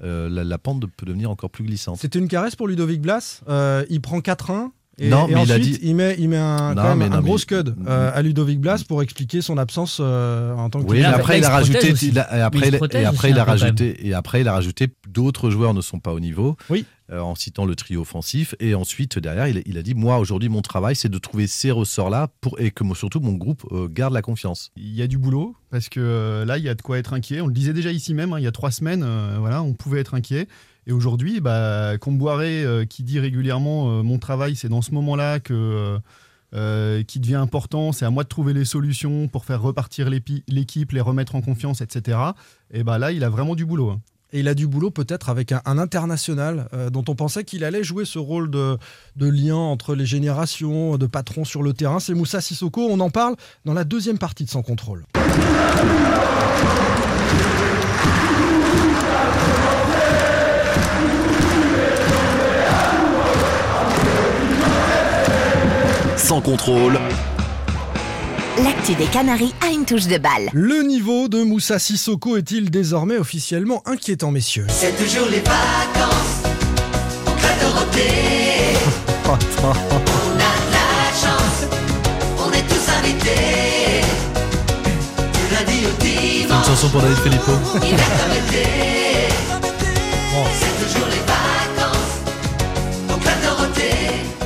[0.03, 1.99] euh, la, la pente peut devenir encore plus glissante.
[1.99, 3.41] C'était une caresse pour Ludovic Blas.
[3.49, 4.71] Euh, il prend 4-1.
[4.99, 6.89] Et, Non, et mais il a ensuite, dit- il met, il met un, Non, quand
[6.91, 9.99] même mais un non, gros mais- scud euh, à Ludovic Blas pour expliquer son absence
[10.01, 12.75] euh, en tant que Oui, après, il a rajouté, il a- et après, Mais il
[12.75, 16.21] et après, a rajouté, et après, il a rajouté d'autres joueurs ne sont pas au
[16.21, 16.57] niveau.
[16.71, 16.85] Oui.
[17.11, 18.55] euh, en citant le trio offensif.
[18.59, 21.71] Et ensuite, derrière, il, il a dit Moi, aujourd'hui, mon travail, c'est de trouver ces
[21.71, 24.71] ressorts-là pour, et que surtout mon groupe euh, garde la confiance.
[24.77, 27.13] Il y a du boulot parce que euh, là, il y a de quoi être
[27.13, 27.41] inquiet.
[27.43, 29.75] On le disait déjà ici même, hein, il y a trois semaines, euh, voilà, on
[29.75, 30.49] pouvait être inquiet.
[30.87, 35.39] Et aujourd'hui, bah, Comboiré, euh, qui dit régulièrement euh, mon travail, c'est dans ce moment-là
[35.39, 35.99] que
[36.55, 37.93] euh, qui devient important.
[37.93, 41.81] C'est à moi de trouver les solutions pour faire repartir l'équipe, les remettre en confiance,
[41.81, 42.19] etc.
[42.73, 43.91] Et bah là, il a vraiment du boulot.
[43.91, 44.01] hein.
[44.35, 48.07] Et il a du boulot peut-être avec un, international dont on pensait qu'il allait jouer
[48.07, 48.79] ce rôle de,
[49.17, 52.01] de lien entre les générations, de patron sur le terrain.
[52.01, 52.81] C'est Moussa Sissoko.
[52.91, 55.05] On en parle dans la deuxième partie de Sans contrôle.
[66.33, 66.99] Sans contrôle.
[68.65, 70.49] L'actu des Canaries a une touche de balle.
[70.55, 74.65] Le niveau de Moussa Sissoko est-il désormais officiellement inquiétant, messieurs?
[74.71, 76.41] C'est toujours les vacances
[77.27, 78.79] au Club Dorothée.
[79.29, 81.69] On a de la chance,
[82.39, 84.01] on est tous invités.
[85.35, 87.53] Du lundi au dimanche, Une chanson pour David Filippo.
[87.85, 88.67] hiver comme été.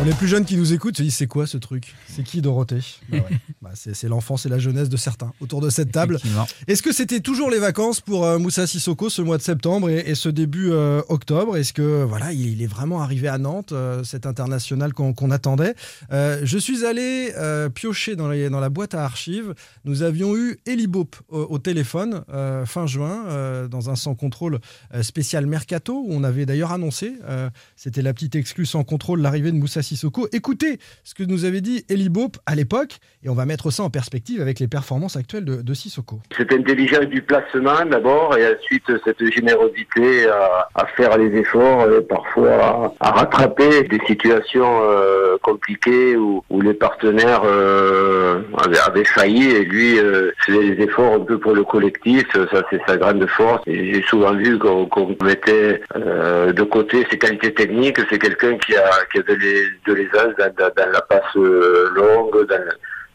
[0.06, 1.92] Les plus jeunes qui nous écoutent, se disent c'est quoi ce truc?
[2.06, 2.78] C'est qui Dorothée?
[3.08, 3.36] Bah ouais.
[3.62, 6.20] Bah, c'est, l'enfance et la jeunesse de certains autour de cette table.
[6.68, 10.04] Est-ce que c'était toujours les vacances pour euh, Moussa Sissoko ce mois de septembre et,
[10.08, 11.56] et ce début euh, octobre?
[11.56, 15.74] Est-ce que voilà, il, il est vraiment arrivé à Nantes, euh, cet international qu'on, attendait?
[16.12, 19.52] Euh, Je suis allé euh, piocher dans, les- dans la boîte à archives.
[19.84, 24.14] Nous avions eu Eli Bop au, au téléphone euh, fin juin euh, dans un sans
[24.14, 24.60] contrôle
[24.94, 29.20] euh, spécial mercato où on avait d'ailleurs annoncé, euh, c'était la petite exclue sans contrôle,
[29.22, 29.95] l'arrivée de Moussa Sissoko.
[30.32, 33.82] Écoutez ce que nous avait dit Eli Bop à l'époque et on va mettre ça
[33.82, 36.20] en perspective avec les performances actuelles de, de Sissoko.
[36.36, 42.94] Cette intelligence du placement d'abord et ensuite cette générosité à, faire les efforts et parfois
[43.00, 49.64] à, rattraper des situations euh, compliquées où, où les partenaires euh, avaient, avaient failli et
[49.64, 52.24] lui euh, faisait des efforts un peu pour le collectif.
[52.52, 53.62] Ça c'est sa grande force.
[53.66, 57.98] J'ai souvent vu qu'on qu'on mettait euh, de côté ses qualités techniques.
[58.10, 61.36] C'est quelqu'un qui a, qui a de l'ai- de l'aisance dans, dans- dans la passe
[61.36, 62.60] euh, longue, dans,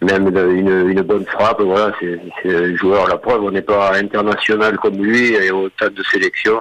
[0.04, 2.20] même une, une bonne frappe, voilà, c'est
[2.56, 6.60] un joueur, la preuve, on n'est pas international comme lui et au tas de sélection,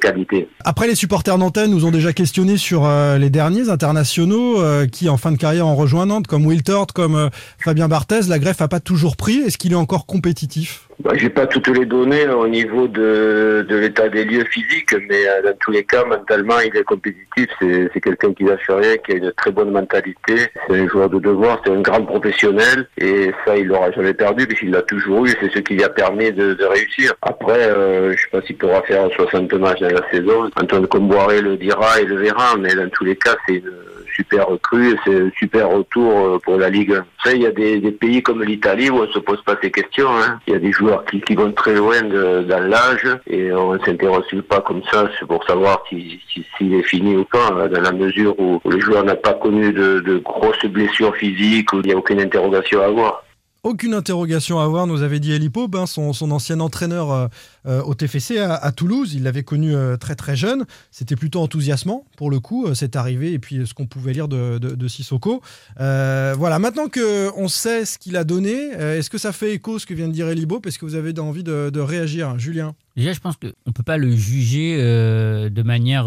[0.00, 0.48] qualités.
[0.64, 5.08] Après, les supporters nantais nous ont déjà questionné sur euh, les derniers internationaux euh, qui,
[5.08, 8.22] en fin de carrière, ont rejoint Nantes, comme Will Tort, comme euh, Fabien Barthez.
[8.28, 9.38] La greffe a pas toujours pris.
[9.38, 10.87] Est-ce qu'il est encore compétitif?
[11.00, 14.96] Bah, J'ai pas toutes les données là, au niveau de, de l'état des lieux physiques,
[15.08, 17.46] mais euh, dans tous les cas, mentalement, il est compétitif.
[17.60, 20.34] C'est c'est quelqu'un qui lâche rien, qui a une très bonne mentalité.
[20.66, 24.46] C'est un joueur de devoir, c'est un grand professionnel, et ça, il l'aura jamais perdu
[24.48, 25.30] puisqu'il l'a toujours eu.
[25.40, 27.14] C'est ce qui lui a permis de, de réussir.
[27.22, 30.50] Après, euh, je sais pas s'il pourra faire 60 matchs dans la saison.
[30.60, 33.70] Antoine Comboiré le dira et le verra, mais dans tous les cas, c'est une
[34.18, 37.04] super recrue, et c'est super retour euh, pour la Ligue 1.
[37.24, 40.08] Ça, il y a des, pays comme l'Italie où on se pose pas ces questions.
[40.10, 40.40] hein.
[40.46, 44.24] Il y a des joueurs qui, vont très loin dans l'âge et on ne s'interroge
[44.48, 47.80] pas comme ça c'est pour savoir si- si- s'il est fini ou pas, hein, dans
[47.80, 51.86] la mesure où le joueur n'a pas connu de, de grosses blessures physiques, où il
[51.86, 53.22] n'y a aucune interrogation à avoir.
[53.64, 57.26] Aucune interrogation à avoir, nous avait dit Eli Pope, hein, son, son ancien entraîneur euh,
[57.66, 59.14] euh, au TFC à, à Toulouse.
[59.14, 60.64] Il l'avait connu euh, très très jeune.
[60.92, 64.58] C'était plutôt enthousiasmant pour le coup, cette arrivée et puis ce qu'on pouvait lire de,
[64.58, 65.42] de, de Sissoko.
[65.76, 69.94] Voilà, maintenant qu'on sait ce qu'il a donné, est-ce que ça fait écho ce que
[69.94, 70.66] vient de dire Eli Pope?
[70.66, 72.74] Est-ce que vous avez envie de, de réagir, Julien?
[72.96, 76.06] Déjà, je pense qu'on ne peut pas le juger de manière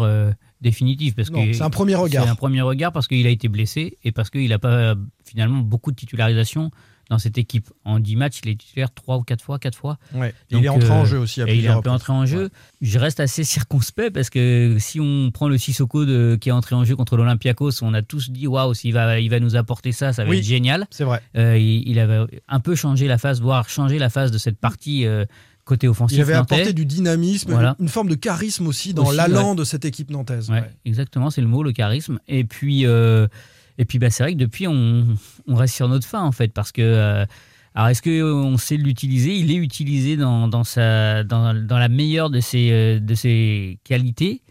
[0.62, 1.14] définitive.
[1.14, 2.24] Parce Non, que c'est un premier regard.
[2.24, 5.58] C'est un premier regard parce qu'il a été blessé et parce qu'il n'a pas finalement
[5.58, 6.70] beaucoup de titularisation
[7.12, 7.68] dans cette équipe.
[7.84, 9.98] En 10 matchs, il est titulaire 3 ou 4 fois, 4 fois.
[10.14, 10.34] Ouais.
[10.50, 12.48] Il est entré en jeu aussi à et il est un peu entré en jeu.
[12.80, 16.74] Je reste assez circonspect parce que si on prend le Sissoko de, qui est entré
[16.74, 19.92] en jeu contre l'Olympiakos, on a tous dit waouh, s'il va, il va nous apporter
[19.92, 20.86] ça, ça va Oui, être génial.
[20.90, 21.20] C'est vrai.
[21.36, 24.56] Euh, il, il avait un peu changé la phase, voire changé la phase de cette
[24.58, 25.26] partie euh,
[25.64, 26.16] côté offensif.
[26.16, 26.54] Il avait nantais.
[26.54, 27.76] apporté du dynamisme, Voilà.
[27.78, 29.56] une forme de charisme aussi dans l'allant ouais.
[29.56, 30.50] de cette équipe nantaise.
[30.86, 32.18] Exactement, c'est le mot, le charisme.
[32.26, 33.28] Et puis, euh,
[33.82, 35.16] et puis bah, c'est vrai que depuis, on,
[35.48, 36.82] reste sur notre fin, en fait, parce que.
[36.82, 37.26] euh,
[37.74, 39.34] alors, est-ce qu'on sait l'utiliser?
[39.34, 43.78] Il est utilisé dans, dans, sa, dans, dans la meilleure de ses, euh, de ses
[43.82, 44.42] qualités?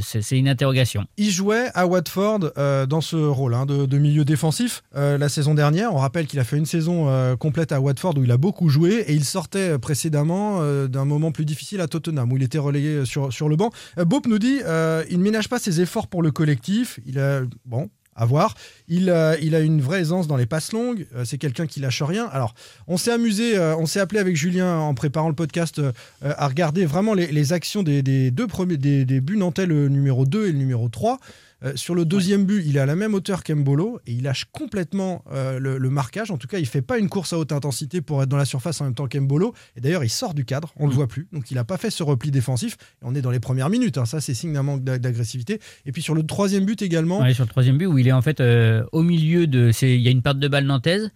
[0.00, 1.04] C'est une interrogation.
[1.18, 5.54] Il jouait à Watford euh, dans ce rôle hein, de, milieu défensif euh, la saison
[5.54, 5.92] dernière.
[5.94, 8.70] On rappelle qu'il a fait une saison euh, complète à Watford où il a beaucoup
[8.70, 12.42] joué et il sortait euh, précédemment euh, d'un moment plus difficile à Tottenham où il
[12.42, 13.70] était relégué sur, sur le banc.
[13.98, 16.98] Euh, Bope nous dit euh, il ne ménage pas ses efforts pour le collectif.
[17.04, 17.90] Il a bon.
[18.20, 18.54] À voir.
[18.86, 21.06] Il, euh, il a une vraie aisance dans les passes longues.
[21.16, 22.28] Euh, c'est quelqu'un qui lâche rien.
[22.32, 22.54] Alors,
[22.86, 25.80] on s'est amusé, euh, on s'est appelé avec Julien en préparant le podcast
[26.22, 29.88] à regarder vraiment les, les actions des, des deux premiers des, des buts nantais, le
[29.88, 31.18] numéro 2 et le numéro 3.
[31.62, 34.46] Euh, sur le deuxième but, il est à la même hauteur qu'Embolo et il lâche
[34.50, 36.30] complètement euh, le, le marquage.
[36.30, 38.44] En tout cas, il fait pas une course à haute intensité pour être dans la
[38.44, 39.52] surface en même temps qu'Embolo.
[39.76, 41.28] Et d'ailleurs, il sort du cadre, on le voit plus.
[41.32, 42.74] Donc, il n'a pas fait ce repli défensif.
[43.02, 43.98] Et on est dans les premières minutes.
[43.98, 44.06] hein.
[44.06, 45.60] Ça, c'est signe d'un manque d'a- d'agressivité.
[45.86, 48.12] Et puis sur le troisième but également, Ouais, sur le troisième but, où il est
[48.12, 49.70] en fait euh, au milieu de.
[49.82, 51.10] Il y a une perte de balle nantaise.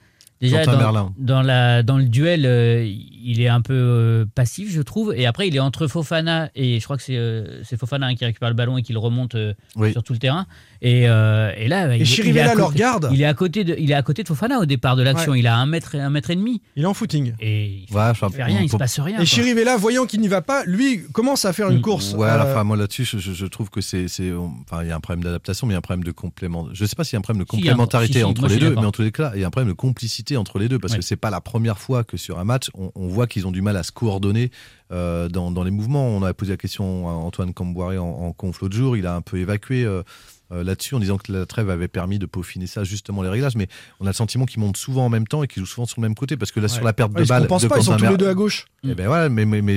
[0.44, 0.64] Déjà,
[1.18, 5.14] dans, la, dans le duel, euh, il est un peu euh, passif, je trouve.
[5.16, 8.24] Et après, il est entre Fofana et je crois que c'est euh, Fofana hein, qui
[8.24, 9.36] récupère le ballon et qui le remonte
[9.76, 9.92] Oui.
[9.92, 10.46] sur tout le terrain.
[10.86, 13.08] Et, euh, et là, bah, il, est- il est Chirivella à le côté- regarde.
[13.10, 15.32] Il est, à côté de, il est à côté de Fofana au départ de l'action.
[15.32, 15.38] Ouais.
[15.38, 16.60] Il a un mètre, un mètre et demi.
[16.76, 17.32] il est en footing.
[17.40, 19.14] Et il fait, Ouais, enfin, il fait rien, il se passe rien.
[19.14, 19.24] Et quoi.
[19.24, 21.82] Chirivella, voyant qu'il n'y va pas, lui commence à faire une Mm.
[21.82, 22.12] course.
[22.12, 24.04] Ouais, euh, enfin, moi là-dessus, je, je- je trouve que c'est.
[24.68, 26.68] Enfin, il y a un problème d'adaptation, mais il y a un problème de complément.
[26.74, 28.58] Je sais pas s'il y a un problème de complémentarité si, si, entre moi, les
[28.58, 30.68] deux, mais en tous les cas, il y a un problème de complicité entre les
[30.68, 30.98] deux, parce Ouais.
[30.98, 33.52] que c'est pas la première fois que sur un match, on, on voit qu'ils ont
[33.52, 34.50] du mal à se coordonner
[34.92, 36.08] euh, dans, dans les mouvements.
[36.08, 39.14] On a posé la question à Antoine Camboiré en, en conf l'autre jour, il a
[39.14, 39.86] un peu évacué.
[40.54, 43.56] Euh, là-dessus en disant que la trêve avait permis de peaufiner ça justement les réglages
[43.56, 43.68] mais
[44.00, 46.00] on a le sentiment qu'ils montent souvent en même temps et qu'ils jouent souvent sur
[46.00, 47.64] le même côté parce que là sur la perte ouais, de ils se balle compensent
[47.64, 48.66] de pas, ils sont tous les deux à gauche.
[48.84, 49.76] eh ben voilà mais, mais, mais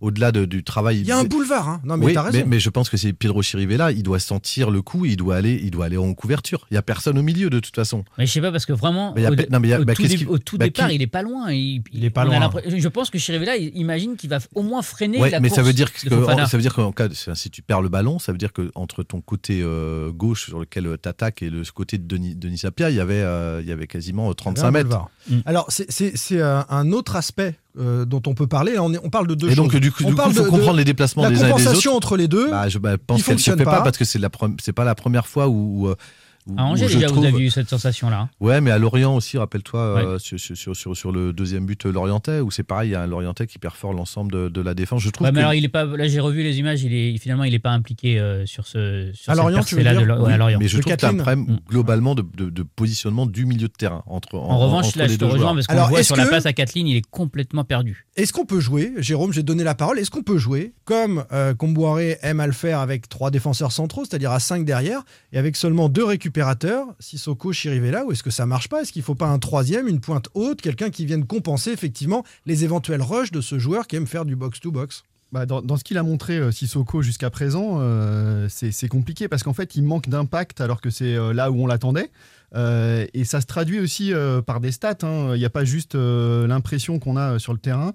[0.00, 1.68] au-delà de- du travail Il y a un boulevard.
[1.68, 1.80] hein.
[1.84, 2.38] Non, mais oui, t'as raison.
[2.38, 5.36] mais, mais je pense que c'est Pedro Chirivella, il doit sentir le coup, il doit
[5.36, 6.66] aller, il doit aller en couverture.
[6.70, 8.04] Il y a personne au milieu de toute façon.
[8.18, 9.72] Mais je sais pas parce que vraiment, Mais il y a au, non, mais y
[9.74, 11.22] a- au bah, tout, qu'est-ce dé- qui- au tout bah, départ, qui- il est pas
[11.22, 11.50] loin.
[11.52, 12.50] Il, Il est pas loin.
[12.66, 15.62] Je pense que Chirivella, imagine qu'il va au moins freiner Ouais, la mais course ça
[15.62, 18.32] veut dire que ça veut dire qu'en cas de- si tu perds le ballon, ça
[18.32, 21.98] veut dire que entre ton côté euh, gauche sur lequel tu attaques et le côté
[21.98, 24.64] de Denis, Denis Sapia, il y avait euh, il y avait quasiment Il y 35
[24.64, 24.98] a un mètres.
[25.30, 25.36] Mm.
[25.46, 28.78] Alors, c'est- c'est c'est un, autre aspect euh, dont on peut parler.
[28.78, 29.56] On, est- on parle de deux Et choses.
[29.56, 31.52] donc du coup, il faut de- comprendre de les déplacements la des uns et des
[31.52, 31.96] compensation autres.
[32.06, 32.50] entre les deux.
[32.50, 33.82] Bah, je bah, pense qu'elle se fonctionne fait pas, pas.
[33.82, 34.28] parce que c'est la
[34.60, 35.94] c'est pas la première fois où, où, où-
[36.56, 38.28] À Angers, déjà, vous trouve- avez eu cette sensation-là.
[38.40, 40.38] Ouais, mais à Lorient aussi, rappelle-toi, euh, sur,
[40.74, 43.58] sur, sur, le deuxième but Lorientais, où c'est pareil, il y a un Lorientais qui
[43.58, 45.02] perfore l'ensemble de, de la défense.
[45.02, 45.84] Je trouve Ouais, mais que- alors, il est pas.
[45.84, 46.82] Là, j'ai revu les images.
[46.82, 49.10] Il est finalement, il est pas impliqué euh, sur ce.
[49.14, 50.58] Sur À cette Lorient, tu veux percée-là dire de Lo- ouais, à Oui, Lorient.
[50.60, 51.58] mais je De trouve qu'il y a un problème Mm.
[51.68, 54.02] globalement de, de- de positionnement du milieu de terrain.
[54.06, 56.16] Entre, en, En revanche, entre là, les je te rejoins parce qu'on Alors, voit sur
[56.16, 58.06] la que- passe à Kathleen, il est complètement perdu.
[58.16, 61.54] Est-ce qu'on peut jouer, Jérôme, j'ai donné la parole, est-ce qu'on peut jouer comme euh,
[61.54, 65.56] Comboiré aime à le faire avec trois défenseurs centraux, c'est-à-dire à cinq derrière, et avec
[65.56, 66.04] seulement deux
[66.42, 68.82] récupérateurs, Sissoko, Chirivella, ou est-ce que ça marche pas?
[68.82, 72.62] Est-ce qu'il faut pas un troisième, une pointe haute, quelqu'un qui vienne compenser effectivement les
[72.64, 75.02] éventuels rushs de ce joueur qui aime faire du box-to-box?
[75.32, 79.42] Bah, dans, dans ce qu'il a montré euh, Sissoko jusqu'à présent, euh, c'est compliqué parce
[79.42, 82.10] qu'en fait, il manque d'impact alors que c'est euh, là où on l'attendait.
[82.54, 84.12] Euh, et ça se traduit aussi
[84.46, 84.96] par des stats.
[85.02, 85.32] hein.
[85.34, 87.92] Il n'y a pas juste l'impression qu'on a sur le terrain.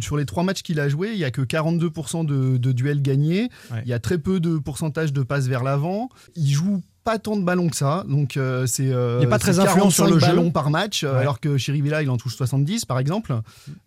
[0.00, 3.02] Sur les trois matchs qu'il a joués, il n'y a que 42% de, de duels
[3.02, 3.48] gagnés.
[3.72, 3.80] Ouais.
[3.84, 6.10] Il y a très peu de pourcentage de passes vers l'avant.
[6.36, 8.04] Il joue pas tant de ballons que ça.
[8.08, 10.26] Donc euh, c'est euh, Il pas très influent sur 45 le jeu.
[10.26, 11.20] ballons par match, euh, Ouais.
[11.20, 13.32] alors que Chirivella il en touche 70 par exemple.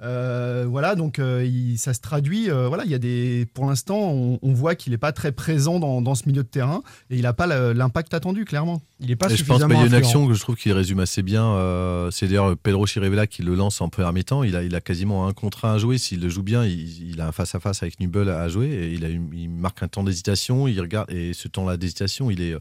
[0.02, 2.50] Euh, voilà, donc euh, il- ça se traduit.
[2.50, 3.46] euh, voilà, il y a des.
[3.54, 6.48] Pour l'instant, on, on voit qu'il n'est pas très présent dans, dans ce milieu de
[6.48, 8.82] terrain et il n'a pas l'impact attendu, clairement.
[9.02, 10.56] Il est pas Et je pense suffisamment qu'il y a une action que je trouve
[10.56, 11.46] qu'il résume assez bien.
[11.46, 14.44] euh, c'est d'ailleurs Pedro Chirivella qui le lance en première mi-temps.
[14.44, 15.98] Il a, il a quasiment un contre un à jouer.
[15.98, 18.68] S'il le joue bien, il, il a un face-à-face avec Nubel à jouer.
[18.68, 20.68] Et il, a une- il marque un temps d'hésitation.
[20.68, 22.56] Il regarde et ce temps-là d'hésitation, il est.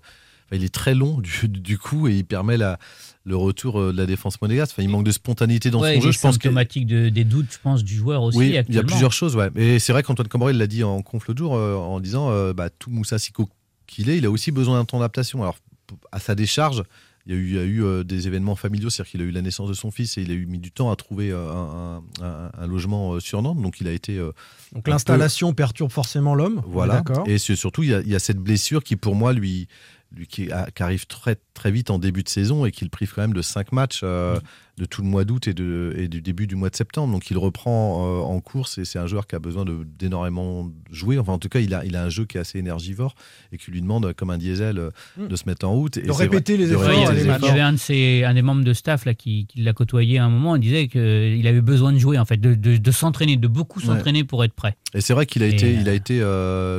[0.48, 2.78] enfin, il est très long du, du coup et il permet la,
[3.24, 4.72] le retour euh, de la défense monégasque.
[4.74, 6.12] Enfin, il manque de spontanéité dans Ouais, son jeu.
[6.12, 8.38] Je pense que de- des doutes, je pense, du joueur aussi.
[8.38, 9.50] oui, il y a plusieurs choses, ouais.
[9.56, 12.52] Et c'est vrai qu'Antoine Camboré l'a dit en conf l'autre jour, euh, en disant euh,
[12.52, 13.48] bah, tout Moussa Siko
[13.86, 15.42] qu'il est, il a aussi besoin d'un temps d'adaptation.
[15.42, 15.56] Alors,
[16.12, 16.82] à sa décharge,
[17.26, 19.24] il y a eu, il y a eu euh, des événements familiaux, c'est-à-dire qu'il a
[19.24, 21.30] eu la naissance de son fils et il a eu mis du temps à trouver
[21.30, 23.60] euh, un, un- un- un logement euh, sur Nantes.
[23.60, 24.16] Donc, il a été.
[24.16, 24.32] euh,
[24.72, 26.62] Donc peu- l'installation perturbe forcément l'homme.
[26.66, 27.02] Voilà.
[27.02, 27.24] D'accord.
[27.28, 29.68] Et surtout, il y, a, il y a cette blessure qui, pour moi, lui,
[30.12, 32.90] lui qui, a- qui arrive très, très vite en début de saison et qui le
[32.90, 34.38] prive quand même de cinq matchs euh,
[34.78, 37.12] de tout le mois d'août et, de- et du début du mois de septembre.
[37.12, 39.64] Donc, il reprend euh, en course et c'est un joueur qui a besoin
[39.98, 41.18] d'énormément jouer.
[41.18, 43.14] Enfin, en tout cas, il a, il a un jeu qui est assez énergivore
[43.52, 45.26] et qui lui demande, comme un diesel, euh, Mm.
[45.28, 45.96] de se mettre en route.
[45.96, 47.50] Et De vrai- répéter les efforts, il y avait, les il y efforts.
[47.50, 50.24] avait un, de ses, un des membres de staff là, qui, qui l'a côtoyé à
[50.24, 50.54] un moment.
[50.56, 53.80] Il disait qu'il avait besoin de jouer, en fait, de, de- de s'entraîner, de beaucoup
[53.80, 53.86] Ouais.
[53.86, 54.76] s'entraîner pour être prêt.
[54.94, 56.22] Et c'est vrai qu'il a Et, été, euh, il a été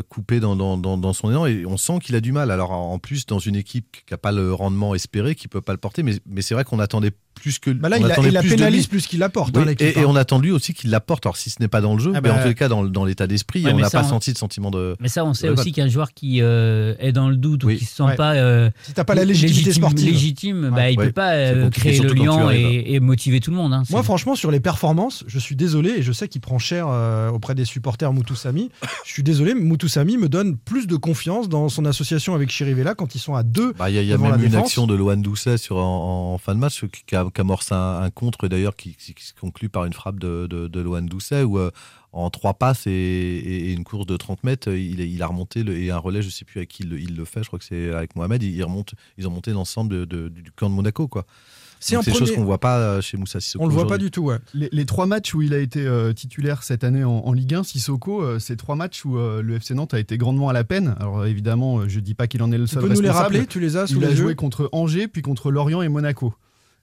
[0.10, 2.50] coupé dans, dans, dans, dans son élan et on sent qu'il a du mal.
[2.52, 5.74] Alors en plus, dans une équipe qui n'a pas le rendement espéré, qui peut pas
[5.74, 8.14] le porter, mais, mais c'est vrai qu'on attendait plus que Bah là, on il, a-
[8.14, 9.88] attendait il la plus de pénalise plus qu'il apporte, Oui, hein, l'équipe.
[9.88, 10.06] et, et hein.
[10.08, 11.26] on attend lui aussi qu'il l'apporte.
[11.26, 12.68] Alors si ce n'est pas dans le jeu, Ah mais bah, en tous les cas
[12.68, 14.96] dans, dans l'état d'esprit, Ouais, on n'a pas on- senti de sentiment de.
[15.00, 17.78] Mais ça, on sait aussi qu'un joueur qui euh, est dans le doute ou Oui.
[17.78, 18.16] qui se sent Ouais.
[18.16, 18.34] pas.
[18.36, 20.06] euh, Si t'as pas la légitimité légitime, sportive.
[20.08, 21.06] légitime, bah, il Ouais.
[21.08, 23.74] peut pas euh, créer le lien et, et motiver tout le monde.
[23.74, 23.84] hein.
[23.90, 27.30] Moi, franchement, sur les performances, je suis désolé et je sais qu'il prend cher euh,
[27.30, 28.70] auprès des supporters Moutoussami.
[29.06, 33.16] Je suis désolé, Moutoussami me donne plus de confiance dans son association avec Chirivella quand
[33.16, 33.74] ils sont à deux.
[33.78, 36.82] Bah, Il y a, même une action de Loan Doucet sur, en, fin de match
[36.92, 39.86] qui, qui a- qui amorce un, un contre d'ailleurs qui, qui- qui se conclut par
[39.86, 41.72] une frappe de, de, de Loan Doucet où euh,
[42.12, 45.64] en trois passes et, et- et une course de 30 mètres, il, il a remonté
[45.64, 47.48] le- et un relais, je sais plus avec qui il, le- il le fait, je
[47.48, 50.52] crois que c'est avec Mohamed, il, il remonte, ils ont monté l'ensemble de- de- du
[50.52, 51.08] camp de Monaco.
[51.08, 51.26] quoi.
[51.82, 53.64] C'est des choses premier- qu'on voit pas euh, chez Moussa Sissoko.
[53.64, 54.36] On le voit pas du tout, ouais.
[54.54, 57.54] Les, les trois matchs où il a été euh, titulaire cette année en, en Ligue
[57.54, 60.54] 1, Sissoko, euh, c'est trois matchs où euh, le FC Nantes a été grandement à
[60.54, 60.94] la peine.
[61.00, 63.36] Alors évidemment, je dis pas qu'il en est le Tu seul peux nous les responsable.
[63.36, 66.34] rappeler Tu les as sous Il a joué contre Angers, puis contre Lorient et Monaco.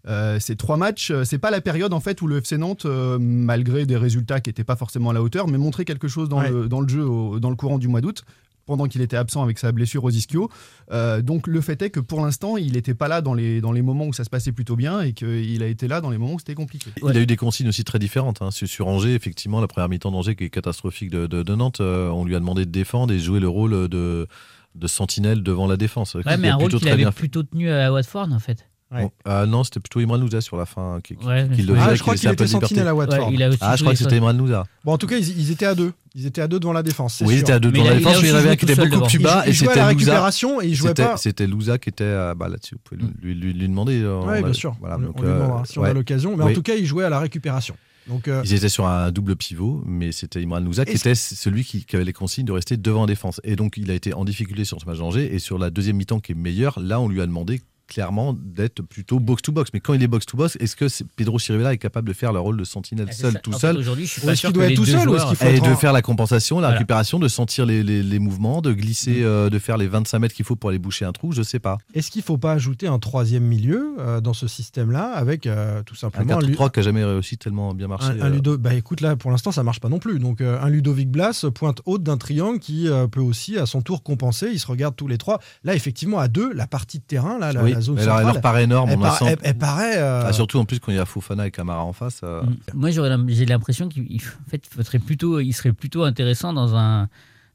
[0.09, 2.87] Euh, ces trois matchs, euh, c'est pas la période en fait où le FC Nantes,
[2.87, 6.29] euh, malgré des résultats qui n'étaient pas forcément à la hauteur, mais montrait quelque chose
[6.29, 6.51] dans, Ouais.
[6.51, 8.23] le, dans le jeu au- dans le courant du mois d'août,
[8.67, 10.51] pendant qu'il était absent avec sa blessure aux ischio.
[10.91, 13.71] Euh, donc le fait est que pour l'instant, il n'était pas là dans les, dans
[13.73, 16.19] les moments où ça se passait plutôt bien et qu'il a été là dans les
[16.19, 16.91] moments où c'était compliqué.
[17.01, 18.43] Il a eu des consignes aussi très différentes.
[18.43, 18.51] hein.
[18.51, 21.81] Sur, sur Angers, effectivement, la première mi-temps d'Angers qui est catastrophique de, de- de Nantes,
[21.81, 24.27] euh, on lui a demandé de défendre et jouer le rôle de,
[24.75, 26.15] de sentinelle devant la défense.
[26.15, 28.69] Ouais, Il mais un rôle plutôt qu'il avait bien plutôt tenu à Watford, en fait.
[28.93, 31.75] Bon, euh, non, c'était plutôt Imran Louza sur la fin qui, qui- Ouais, qui le
[31.77, 33.29] Ah, je crois qui qu'il peu était sentinelle à Watford.
[33.29, 34.65] Ouais, il a aussi Ah, je crois que c'était Imran Louza.
[34.85, 35.93] Bon, en tout cas, ils, ils étaient à deux.
[36.15, 37.21] Ils étaient à deux devant la défense.
[37.27, 38.19] Oui, ils étaient à deux Mais a- la défense.
[38.23, 39.07] Il y en avait un qui était beaucoup devant.
[39.07, 39.99] plus Il, bas il et jouait à c'était la Louza.
[40.13, 41.17] récupération et il jouait C'était- pas.
[41.17, 42.77] C'était Louza qui était euh, bah, là-dessus.
[42.77, 44.01] Vous pouvez lui, lui- lui demander.
[44.01, 44.77] euh, Oui, on bien a- sûr.
[44.81, 46.37] Voilà, on, donc, on lui demandera si on a l'occasion.
[46.37, 47.77] Mais en tout cas, il jouait à la récupération.
[48.09, 51.65] Donc, euh, Ils étaient sur un double pivot, mais c'était Imran Louza qui était celui
[51.65, 53.41] qui, qui avait les consignes de rester devant la défense.
[53.43, 55.35] Et donc, il a été en difficulté sur ce match d'Angers.
[55.35, 58.83] Et sur la deuxième mi-temps qui est meilleure, là, on lui a demandé clairement d'être
[58.83, 59.71] plutôt box-to-box.
[59.73, 62.57] Mais quand il est box-to-box, est-ce que Pedro Chirivella est capable de faire le rôle
[62.57, 63.39] de sentinelle Ah, seul, ça.
[63.39, 65.23] tout En seul Aujourd'hui, je suis pas sûr qu'il doit être tout seul ou est-ce
[65.23, 66.79] joueurs- qu'il faut et de faire la compensation, la Voilà.
[66.79, 70.35] récupération, de sentir les, les- les mouvements, de glisser, euh, de faire les 25 mètres
[70.35, 71.79] qu'il faut pour aller boucher un trou, je sais pas.
[71.95, 75.83] Est-ce qu'il ne faut pas ajouter un troisième milieu euh, dans ce système-là avec euh,
[75.85, 78.09] tout Un simplement un, 4-3 qui a jamais réussi tellement bien marché.
[78.09, 80.19] un- un euh, Ludo- Bah écoute, là pour l'instant ça marche pas non plus.
[80.19, 83.81] Donc euh, un Ludovic Blas, pointe haute d'un triangle qui euh, peut aussi à son
[83.83, 84.49] tour compenser.
[84.53, 85.41] Ils se regardent tous les trois.
[85.65, 88.27] Là effectivement à deux, la partie de terrain, là, oui, la zone mais alors, centrale,
[88.29, 88.91] elle leur paraît énorme.
[88.91, 89.97] elle, on par- elle- elle paraît.
[89.99, 92.21] euh, Ah, surtout en plus quand il y a Fofana et Camara en face.
[92.25, 92.57] euh, Mm.
[92.75, 92.91] Moi,
[93.29, 97.09] j'ai l'impression qu'il il- en fait, serait plutôt, il serait plutôt intéressant dans un,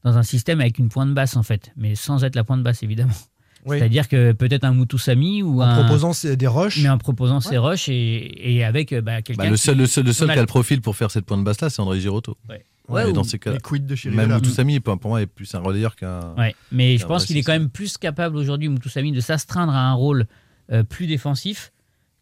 [0.03, 2.82] dans un système avec une pointe basse, en fait, mais sans être la pointe basse,
[2.84, 3.13] évidemment.
[3.65, 5.84] oui, C'est-à-dire que peut-être un Moutoussami ou en un.
[5.84, 6.82] proposant des rushs.
[6.82, 9.43] mais en proposant ses rushs et, et avec euh, bah, quelqu'un.
[9.43, 11.43] bah, le seul, le seul, le seul qui a le profil pour faire cette pointe
[11.43, 12.38] basse là, c'est André Girotto.
[12.49, 12.63] Ouais.
[12.91, 14.31] Et Ouais, dans ces cas, quid de même.
[14.31, 16.33] Moutoussamy, pour moi, est plus un relayeur qu'un.
[16.37, 19.89] Ouais, mais je pense qu'il est quand même plus capable aujourd'hui, Moutoussamy, de s'astreindre à
[19.89, 20.27] un rôle
[20.71, 21.71] euh, plus défensif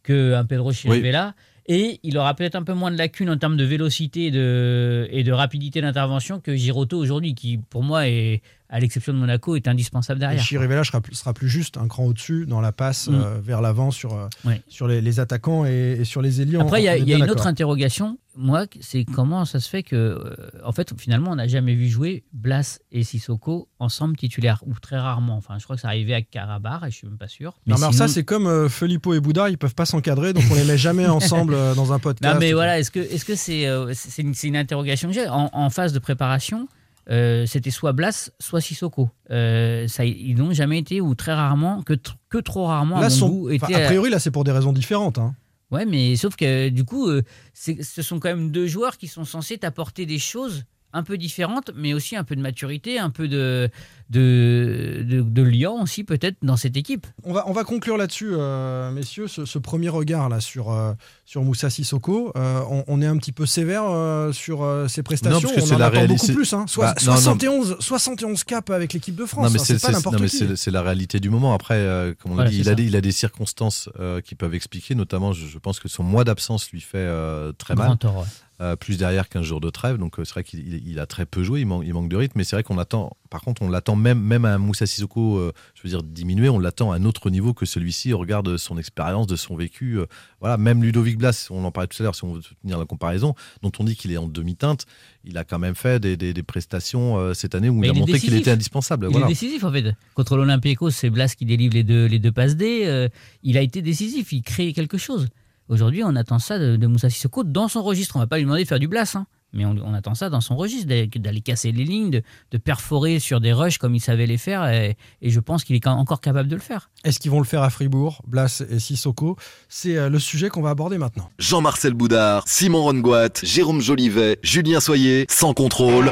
[0.03, 1.33] qu'un Pedro Chirivella.
[1.71, 5.07] Et il aura peut-être un peu moins de lacunes en termes de vélocité et de,
[5.11, 9.55] et de rapidité d'intervention que Giroto aujourd'hui, qui pour moi, est, à l'exception de Monaco,
[9.55, 10.43] est indispensable Et derrière.
[10.43, 13.15] Chirivella sera plus, sera plus juste, un cran au-dessus dans la passe Mm.
[13.15, 14.61] euh, vers l'avant sur, euh, Ouais.
[14.67, 16.57] sur les, les attaquants et, et sur les ailiers.
[16.59, 19.95] Après, il y a, y une autre interrogation, moi, c'est comment ça se fait que,
[19.95, 24.73] euh, en fait, finalement, on n'a jamais vu jouer Blas et Sissoko ensemble titulaires, ou
[24.79, 25.35] très rarement.
[25.35, 27.53] Enfin, je crois que ça arrivait à Carabar, et je suis même pas sûr.
[27.65, 30.33] Non, mais alors sinon- ça, c'est comme euh, Filippo et Bouddha, ils peuvent pas s'encadrer,
[30.33, 32.33] donc on les met jamais ensemble dans un podcast.
[32.35, 35.69] Non, mais voilà, est-ce que c'est euh, c'est une, une interrogation que j'ai en, en
[35.69, 36.67] phase de préparation
[37.09, 39.09] euh, C'était soit Blas, soit Sissoko.
[39.31, 43.01] Euh, ça, ils n'ont jamais été ou très rarement que tr- que trop rarement à
[43.01, 43.49] Là, mon sont- goût.
[43.49, 45.17] étaient a priori, là, c'est pour des raisons différentes.
[45.17, 45.35] hein.
[45.71, 47.21] Ouais, mais sauf que du coup, euh,
[47.53, 50.63] ce sont quand même deux joueurs qui sont censés t'apporter des choses
[50.93, 53.69] un peu différente, mais aussi un peu de maturité, un peu de,
[54.09, 57.05] de, de, de lion aussi peut-être dans cette équipe.
[57.23, 60.93] On va, on va conclure là-dessus, euh, messieurs, ce, ce premier regard là sur, euh,
[61.25, 62.31] sur Moussa Sissoko.
[62.35, 65.39] Euh, on, on est un petit peu sévère euh, sur euh, ses prestations.
[65.41, 66.53] parce que on c'est en la attend réalité- beaucoup plus.
[66.53, 66.65] Hein.
[66.67, 67.17] Sois- Bah, non, non.
[67.17, 69.45] 71, 71 caps avec l'équipe de France.
[69.45, 70.37] Non, mais hein, c'est c'est pas c'est- n'importe non, mais qui.
[70.37, 71.53] c'est- c'est la réalité du moment.
[71.53, 74.21] Après, euh, comme on l'a Voilà, dit, il a, des, il a des circonstances euh,
[74.21, 74.95] qui peuvent expliquer.
[74.95, 77.97] Notamment, je, je pense que son mois d'absence lui fait euh, très Grand mal.
[77.97, 78.23] tort, ouais.
[78.61, 79.95] Euh, plus derrière qu'un jour de trêve.
[79.97, 81.61] Donc, euh, c'est vrai qu'il il- il a très peu joué.
[81.61, 82.33] Il, manque- il manque de rythme.
[82.37, 83.15] Mais c'est vrai qu'on attend.
[83.29, 86.49] Par contre, on l'attend même, même à un Moussa Sissoko, euh, je veux dire, diminué.
[86.49, 89.55] On l'attend à un autre niveau que celui-ci au regard de son expérience, de son
[89.55, 89.99] vécu.
[90.41, 92.85] voilà, même Ludovic Blas, on en parlait tout à l'heure, si on veut tenir la
[92.85, 94.85] comparaison, dont on dit qu'il est en demi-teinte,
[95.23, 97.93] il a quand même fait des, des- des prestations cette année où Mais il a
[97.93, 99.07] montré qu'il était indispensable.
[99.07, 99.25] Il voilà.
[99.27, 99.95] est décisif en fait.
[100.15, 103.07] Contre l'Olympiakos, c'est Blas qui délivre les deux, les deux passes D.
[103.43, 105.27] il a été décisif, il crée quelque chose.
[105.69, 108.15] Aujourd'hui, on attend ça de, de Moussa Sissoko dans son registre.
[108.15, 110.29] On va pas lui demander de faire du Blas, hein, mais on, on attend ça
[110.31, 113.99] dans son registre, d'aller casser les lignes, de, de perforer sur des rushs comme il
[113.99, 114.67] savait les faire.
[114.67, 116.89] Et, et je pense qu'il est quand- encore capable de le faire.
[117.03, 119.37] Est-ce qu'ils vont le faire à Fribourg, Blas et Sissoko?
[119.67, 121.29] C'est euh, le sujet qu'on va aborder maintenant.
[121.37, 126.11] Jean-Marcel Boudard, Simon Rongoat, Jérôme Jolivet, Julien Soyer, sans contrôle.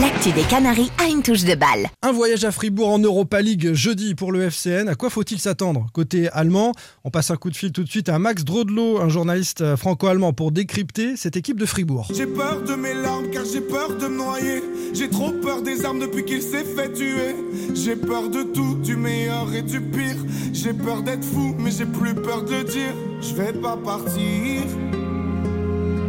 [0.00, 1.88] L'actu des Canaries a une touche de balle.
[2.02, 4.88] Un voyage à Fribourg en Europa League jeudi pour le FCN.
[4.88, 5.86] À quoi faut-il s'attendre?
[5.92, 6.72] Côté allemand,
[7.04, 9.76] on passe un coup de fil tout de suite à Max Drodlo, un journaliste euh,
[9.76, 12.08] franco-allemand, pour décrypter cette équipe de Fribourg.
[12.12, 14.64] J'ai peur de mes larmes car j'ai peur de me noyer.
[14.94, 17.36] J'ai trop peur des armes depuis qu'il s'est fait tuer.
[17.74, 20.16] J'ai peur de tout, du meilleur et du pire.
[20.52, 22.94] J'ai peur d'être fou, mais j'ai plus peur de le dire.
[23.20, 24.62] Je vais pas partir.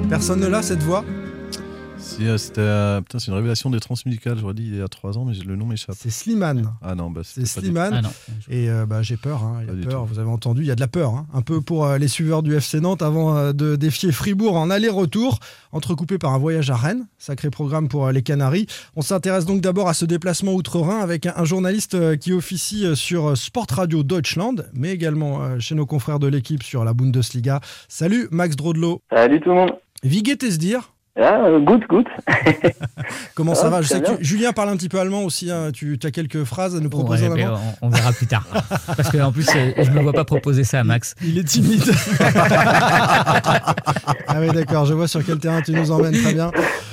[0.09, 1.05] Personne ne l'a, cette voix?
[2.37, 5.25] C'était, euh, putain, c'est une révélation des transmusicales, j'aurais dit il y a trois ans,
[5.25, 5.95] mais le nom m'échappe.
[5.97, 6.71] C'est Slimane.
[6.81, 7.93] Ah non, bah, C'est Slimane.
[7.95, 8.09] Ah non.
[8.49, 10.61] Et euh, bah, j'ai peur, hein, il y a Pas du peur, vous avez entendu,
[10.61, 11.09] il y a de la peur.
[11.15, 11.27] hein.
[11.33, 14.69] Un peu pour euh, les suiveurs du FC Nantes avant euh, de défier Fribourg en
[14.69, 15.39] aller-retour,
[15.71, 17.07] entrecoupé par un voyage à Rennes.
[17.17, 18.67] Sacré programme pour euh, les Canaries.
[18.95, 22.85] On s'intéresse donc d'abord à ce déplacement outre-Rhin avec un, un journaliste euh, qui officie
[22.85, 26.85] euh, sur euh, Sport Radio Deutschland, mais également euh, chez nos confrères de l'équipe sur
[26.85, 27.61] la Bundesliga.
[27.89, 29.01] Salut Max Drodlo.
[29.11, 29.71] Salut tout le monde.
[30.03, 32.05] Dir Ah, good, good.
[33.35, 33.81] Comment ça Ah, va?
[33.81, 34.17] Je très sais que bien.
[34.17, 35.49] tu- Julien parle un petit peu allemand aussi.
[35.49, 35.71] hein.
[35.73, 38.45] Tu, tu as quelques phrases à nous proposer Ouais, en on, on verra plus tard.
[38.97, 41.15] Parce qu'en plus, euh, je ne me vois pas proposer ça à Max.
[41.23, 41.83] Il est timide.
[44.27, 46.51] ah oui, d'accord, je vois sur quel terrain tu nous emmènes, très bien.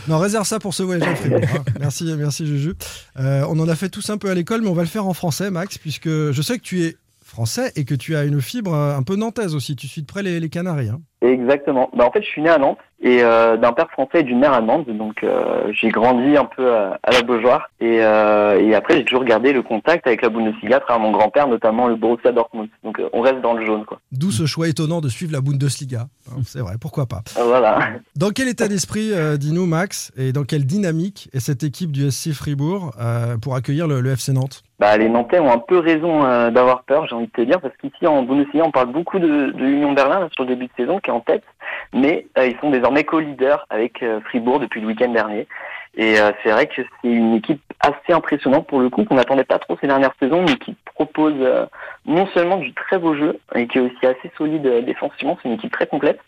[0.09, 1.41] Non, réserve ça pour ce voyage à Fribourg.
[1.57, 1.65] hein.
[1.81, 2.75] Merci, merci Juju.
[3.19, 5.07] Euh, on en a fait tous un peu à l'école, mais on va le faire
[5.07, 8.41] en français, Max, puisque je sais que tu es français et que tu as une
[8.43, 9.75] fibre euh, un peu nantaise aussi.
[9.75, 10.91] Tu suis de près les, les Canaries.
[10.91, 11.01] hein.
[11.23, 11.89] Exactement.
[11.97, 14.39] Bah, en fait, je suis né à Nantes et euh, d'un père français et d'une
[14.39, 14.87] mère allemande.
[14.87, 17.69] Donc, euh, j'ai grandi un peu à, à la Beaujoire.
[17.81, 21.11] Et, euh, et après, j'ai toujours gardé le contact avec la Bundesliga à travers mon
[21.11, 22.69] grand-père, notamment le Borussia Dortmund.
[22.85, 23.99] Donc, on reste dans le jaune, quoi.
[24.13, 26.07] D'où ce choix étonnant de suivre la Bundesliga.
[26.31, 27.23] Hein, C'est vrai, pourquoi pas.
[27.39, 27.91] Euh, Voilà.
[28.17, 32.33] Dans quel état d'esprit, dis-nous Max, et dans quelle dynamique est cette équipe du SC
[32.33, 34.63] Fribourg euh, pour accueillir le, le FC Nantes?
[34.83, 37.61] Bah, les Nantais ont un peu raison euh, d'avoir peur, j'ai envie de te dire,
[37.61, 40.65] parce qu'ici en Bundesliga, on parle beaucoup de, de l'Union Berlin là, sur le début
[40.65, 41.45] de saison, qui est en tête,
[41.93, 45.47] mais euh, ils sont désormais co-leaders avec euh, Fribourg depuis le week-end dernier.
[45.95, 49.45] Et euh, c'est vrai que c'est une équipe assez impressionnante pour le coup, qu'on n'attendait
[49.45, 51.65] pas trop ces dernières saisons, mais qui propose euh,
[52.05, 55.49] non seulement du très beau jeu, et qui est aussi assez solide euh, défensivement, c'est
[55.49, 56.19] une équipe très complète.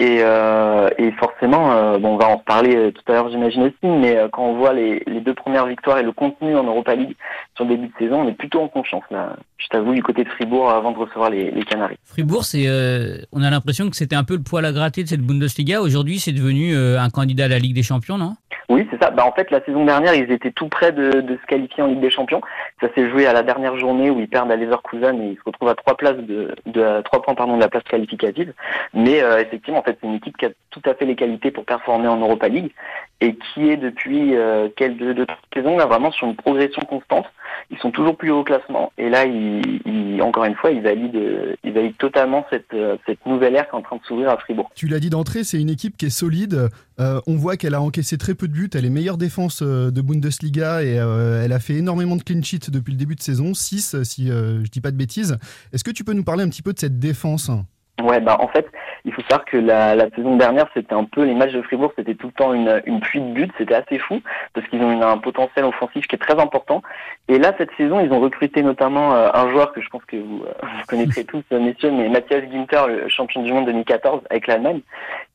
[0.00, 3.64] Et, euh, et forcément, euh, bon, on va en reparler euh, tout à l'heure, j'imagine
[3.64, 6.64] aussi, mais euh, quand on voit les, les deux premières victoires et le contenu en
[6.64, 7.14] Europa League
[7.54, 9.36] sur le début de saison, on est plutôt en confiance, là.
[9.58, 11.98] Je t'avoue, du côté de Fribourg, avant de recevoir les, les Canaries.
[12.04, 15.08] Fribourg, c'est, euh, on a l'impression que c'était un peu le poil à gratter de
[15.08, 15.82] cette Bundesliga.
[15.82, 18.36] Aujourd'hui, c'est devenu euh, un candidat à la Ligue des Champions, non?
[18.70, 19.10] Oui, c'est ça.
[19.10, 21.88] Bah, en fait, la saison dernière, ils étaient tout près de, de se qualifier en
[21.88, 22.40] Ligue des Champions.
[22.80, 25.42] Ça s'est joué à la dernière journée où ils perdent à Leverkusen et ils se
[25.44, 28.52] retrouvent à trois places de, de trois points pardon de la place qualificative.
[28.94, 31.50] Mais euh, effectivement, en fait, c'est une équipe qui a tout à fait les qualités
[31.50, 32.70] pour performer en Europa League
[33.20, 37.26] et qui est depuis euh, quelques deux, deux saisons là vraiment sur une progression constante.
[37.70, 40.80] Ils sont toujours plus haut au classement et là, ils, ils- encore une fois, ils
[40.80, 44.02] valident, euh, ils valident totalement cette, euh, cette nouvelle ère qui est en train de
[44.04, 44.70] s'ouvrir à Fribourg.
[44.74, 46.68] Tu l'as dit d'entrée, c'est une équipe qui est solide.
[47.00, 48.70] Euh, on voit qu'elle a encaissé très peu de buts.
[48.74, 52.42] Elle est meilleure défense euh, de Bundesliga et euh, elle a fait énormément de clean
[52.42, 55.38] sheets depuis le début de saison, 6 si euh, je dis pas de bêtises.
[55.72, 57.50] Est-ce que tu peux nous parler un petit peu de cette défense?
[58.02, 58.66] Ouais, bah en fait,
[59.04, 61.92] il faut savoir que la, la saison dernière, c'était un peu les matchs de Fribourg,
[61.96, 64.20] c'était tout le temps une, une pluie de buts, c'était assez fou
[64.54, 66.82] parce qu'ils ont une- un potentiel offensif qui est très important.
[67.28, 70.16] Et là, cette saison, ils ont recruté notamment euh, un joueur que je pense que
[70.16, 74.22] vous, euh, vous connaîtrez tous, euh, messieurs, mais Mathias Ginter, le champion du monde 2014
[74.30, 74.80] avec l'Allemagne,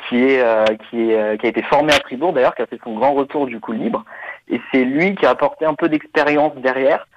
[0.07, 2.65] qui est euh, qui est euh, qui a été formé à Fribourg d'ailleurs, qui a
[2.67, 4.03] fait son grand retour du coup libre.
[4.49, 7.07] Et c'est lui qui a apporté un peu d'expérience derrière.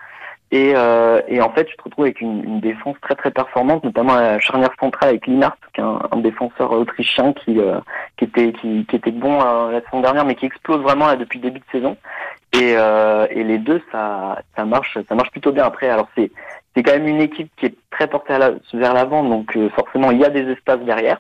[0.51, 3.85] Et, euh, et en fait, tu te retrouves avec une, une défense très très performante,
[3.85, 7.79] notamment à la charnière centrale avec Linhart, qui est un, un défenseur autrichien qui, euh,
[8.17, 11.17] qui était qui, qui était bon euh, la saison dernière, mais qui explose vraiment là
[11.17, 11.97] depuis le début de saison.
[12.55, 15.65] Et, euh, et les deux, ça ça marche ça marche plutôt bien.
[15.65, 16.31] Après, alors c'est
[16.75, 19.69] c'est quand même une équipe qui est très portée à la- vers l'avant, donc euh,
[19.71, 21.19] forcément il y a des espaces derrière.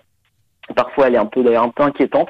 [0.74, 2.28] Parfois, elle est un peu d'ailleurs un peu inquiétante.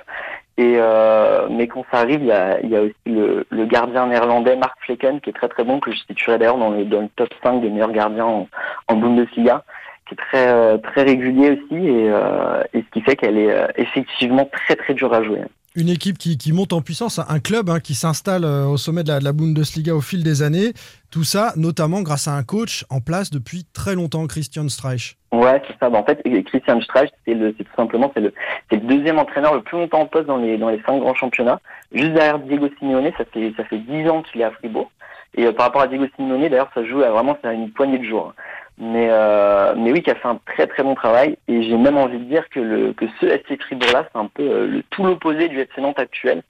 [0.59, 4.09] Et euh, mais quand ça arrive, il y a, y a aussi le, le gardien
[4.09, 7.03] néerlandais Mark Flecken qui est très très bon, que je situerais d'ailleurs dans le, dans
[7.03, 8.49] le top 5 des meilleurs gardiens en,
[8.89, 9.63] en Bundesliga,
[10.09, 13.53] qui est très euh, très régulier aussi et, euh, et ce qui fait qu'elle est
[13.53, 15.43] euh, effectivement très très dure à jouer.
[15.77, 19.05] Une équipe qui, qui monte en puissance, un club hein, qui s'installe euh, au sommet
[19.05, 20.73] de la, de la Bundesliga au fil des années.
[21.11, 25.17] Tout ça, notamment grâce à un coach en place depuis très longtemps, Christian Streich.
[25.31, 25.91] Ouais, c'est ça.
[25.91, 28.33] Bah, en fait, Christian Streich, c'est tout simplement, c'est le,
[28.73, 31.61] le deuxième entraîneur le plus longtemps en poste dans les, dans les cinq grands championnats.
[31.93, 34.91] Juste derrière Diego Simeone, ça fait, ça fait dix ans qu'il est à Fribourg.
[35.35, 37.99] Et euh, par rapport à Diego Simeone, d'ailleurs, ça joue vraiment, c'est à une poignée
[37.99, 38.35] de jours.
[38.81, 41.37] Mais, euh, mais oui, qui a fait un très très bon travail.
[41.49, 44.43] Et j'ai même envie de dire que le, que ce SC Fribourg-là, c'est un peu
[44.43, 46.43] euh, le tout l'opposé du FC Nantes actuel.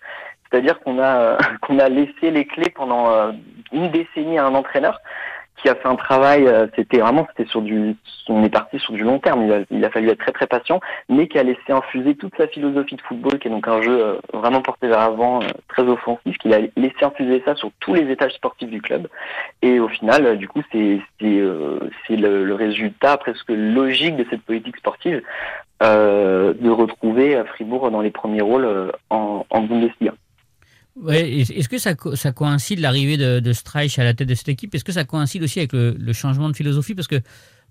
[0.50, 3.32] C'est-à-dire qu'on a, euh, qu'on a laissé les clés pendant euh,
[3.72, 5.00] une décennie à un entraîneur
[5.60, 7.96] qui a fait un travail, euh, c'était vraiment, c'était sur du,
[8.28, 10.46] on est parti sur du long terme, il a, il a fallu être très très
[10.46, 13.82] patient, mais qui a laissé infuser toute sa philosophie de football, qui est donc un
[13.82, 17.70] jeu euh, vraiment porté vers l'avant, euh, très offensif, qu'il a laissé infuser ça sur
[17.80, 19.08] tous les étages sportifs du club,
[19.62, 24.42] et au final, du coup, c'est c'est euh, le, le résultat presque logique de cette
[24.42, 25.22] politique sportive
[25.82, 30.12] euh, de retrouver Fribourg dans les premiers rôles en, en Bundesliga.
[31.02, 34.34] Ouais, est- est-ce que ça, ça coïncide l'arrivée de, de Streich à la tête de
[34.34, 34.74] cette équipe?
[34.74, 36.94] Est-ce que ça coïncide aussi avec le, le changement de philosophie?
[36.94, 37.20] Parce que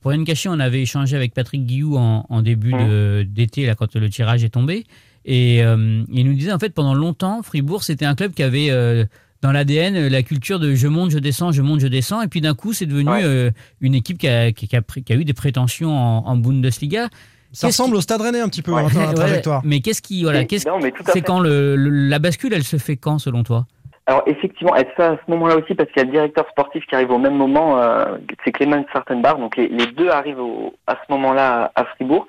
[0.02, 3.76] pour rien cacher, on avait échangé avec Patrick Guillou en, en début de- d'été, là,
[3.76, 4.86] quand le tirage est tombé.
[5.26, 8.70] Et euh, il nous disait, en fait, pendant longtemps, Fribourg, c'était un club qui avait
[8.70, 9.04] euh,
[9.42, 12.22] dans l'ADN la culture de je monte, je descends, je monte, je descends.
[12.22, 13.52] Et puis d'un coup, c'est devenu euh,
[13.82, 17.10] une équipe qui a, qui, a, pris- qui a eu des prétentions en, en Bundesliga.
[17.54, 19.62] Ça ressemble au Stade Rennais un petit peu, hein, la Ouais, trajectoire.
[19.64, 20.68] Mais qu'est-ce qui, voilà, qu'est-ce-
[21.06, 21.22] c'est fait.
[21.22, 23.66] quand le, le- la bascule, elle se fait quand, selon toi?
[24.06, 26.48] Alors effectivement, elle se fait à ce moment-là aussi parce qu'il y a le directeur
[26.50, 30.40] sportif qui arrive au même moment, euh, c'est Clément Sartenbach, donc les, les deux arrivent
[30.40, 32.26] au- à ce moment-là à, Fribourg.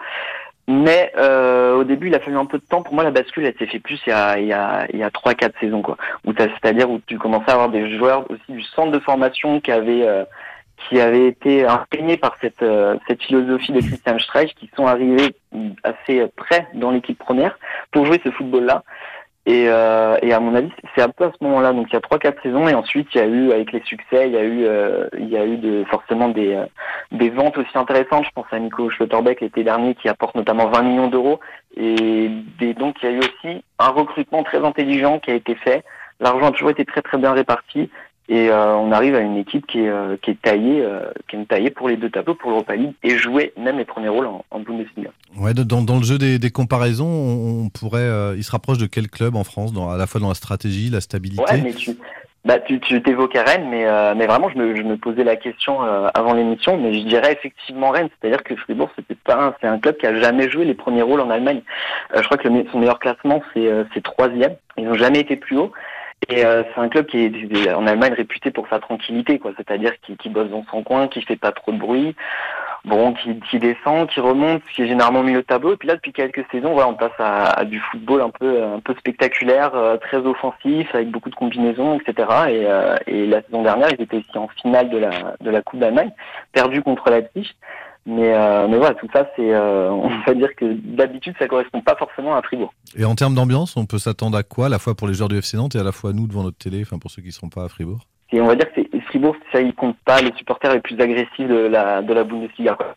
[0.71, 2.83] Mais euh, au début, il a fallu un peu de temps.
[2.83, 4.99] Pour moi, la bascule, elle s'est fait plus il y a, il y a, il
[4.99, 5.97] y a 3-4 saisons, quoi.
[6.27, 9.61] Où t'as- C'est-à-dire où tu commençais à avoir des joueurs aussi du centre de formation
[9.61, 10.25] qui avaient, euh,
[10.89, 15.35] qui avaient été imprégnés par cette, euh, cette philosophie de Christian Streich, qui sont arrivés
[15.83, 17.59] assez près dans l'équipe première
[17.91, 18.83] pour jouer ce football-là.
[19.49, 21.73] Et, euh, et à mon avis, c'est un peu à ce moment-là.
[21.73, 23.81] Donc il y a trois, quatre saisons, et ensuite il y a eu, avec les
[23.81, 26.67] succès, il y a eu, euh, il y a eu de, forcément des, euh,
[27.13, 28.27] des ventes aussi intéressantes.
[28.27, 31.41] Je pense à Nico Schlotterbeck l'été dernier qui apporte notamment 20 millions d'euros.
[31.79, 35.55] Et des, donc il y a eu aussi un recrutement très intelligent qui a été
[35.55, 35.83] fait.
[36.21, 37.89] L'argent a toujours été très très bien réparti.
[38.31, 41.37] Et euh, on arrive à une équipe qui est, euh, qui est taillée, euh, qui
[41.37, 44.27] est taillée pour les deux tableaux, pour l'Europa League, et jouer même les premiers rôles
[44.27, 45.09] en, en Bundesliga.
[45.39, 48.85] Ouais, dans, dans le jeu des, des comparaisons, on, pourrait, euh, il se rapproche de
[48.85, 51.43] quel club en France, dans, à la fois dans la stratégie, la stabilité?
[51.43, 51.93] Ouais, mais tu,
[52.45, 55.37] bah, tu, tu t'évoquais Rennes, mais, euh, mais vraiment, je me, je me posais la
[55.37, 59.55] question euh, avant l'émission, mais je dirais effectivement Rennes, c'est-à-dire que Fribourg, c'était pas un,
[59.59, 61.63] c'est un club qui a jamais joué les premiers rôles en Allemagne.
[62.15, 64.55] Euh, je crois que le, son meilleur classement, c'est, euh, c'est troisième.
[64.77, 65.73] Ils n'ont jamais été plus haut.
[66.29, 69.53] Et euh, c'est un club qui est en Allemagne réputé pour sa tranquillité, quoi.
[69.57, 72.17] C'est-à-dire qui, bosse dans son coin, qui fait pas trop de bruit,
[72.85, 75.73] bon, qui, qui descend, qui remonte, qui est généralement au tableau.
[75.73, 78.81] Et puis là, depuis quelques saisons, voilà, on passe à, du football un peu, un
[78.81, 82.29] peu spectaculaire, euh, très offensif, avec beaucoup de combinaisons, etc.
[82.49, 85.63] Et, euh, et la saison dernière, ils étaient aussi en finale de la, de la
[85.63, 86.11] Coupe d'Allemagne,
[86.53, 87.55] perdu contre Leipzig.
[88.09, 91.83] Mais, euh, mais voilà, tout ça, c'est, euh, on va dire que d'habitude, ça correspond
[91.83, 92.73] pas forcément à Fribourg.
[92.97, 95.29] Et en termes d'ambiance, on peut s'attendre à quoi, à la fois pour les joueurs
[95.29, 97.29] du FC Nantes et à la fois nous devant notre télé, enfin pour ceux qui
[97.29, 98.01] ne seront pas à Fribourg?
[98.33, 101.49] Et on va dire que Fribourg, ça, il compte pas les supporters les plus agressifs
[101.49, 102.77] de la, de la Bundesliga.
[102.77, 102.95] quoi.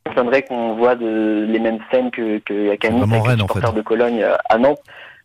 [0.47, 3.77] Qu'on voit de, les mêmes scènes que, que à avec les Rennes, en supporters fait.
[3.77, 4.81] de Cologne euh, à Nantes.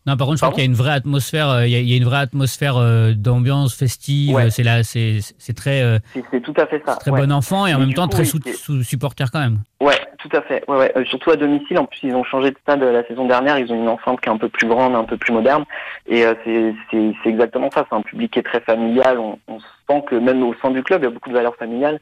[0.07, 1.49] Non, par contre, je crois qu'il y a une vraie atmosphère.
[1.51, 4.35] euh, Il y a, il y a une vraie atmosphère euh, d'ambiance festive.
[4.37, 4.51] Ouais.
[4.51, 5.99] C'est là, c'est c'est très, euh,
[6.31, 6.95] C'est tout à fait ça.
[6.97, 7.21] très ouais.
[7.21, 9.59] bon enfant et en Et même temps coup, très sous, sous supporter quand même.
[9.81, 10.63] Ouais, tout à fait.
[10.69, 10.93] Ouais, ouais.
[10.97, 11.79] Euh, surtout à domicile.
[11.79, 13.59] En plus, ils ont changé de stade euh, la saison dernière.
[13.59, 15.65] Ils ont une enceinte qui est un peu plus grande, un peu plus moderne.
[16.07, 17.85] Et euh, c'est c'est- c'est exactement ça.
[17.91, 19.19] C'est un public qui est très familial.
[19.19, 21.57] On, on sent que même au sein du club, il y a beaucoup de valeurs
[21.57, 22.01] familiales.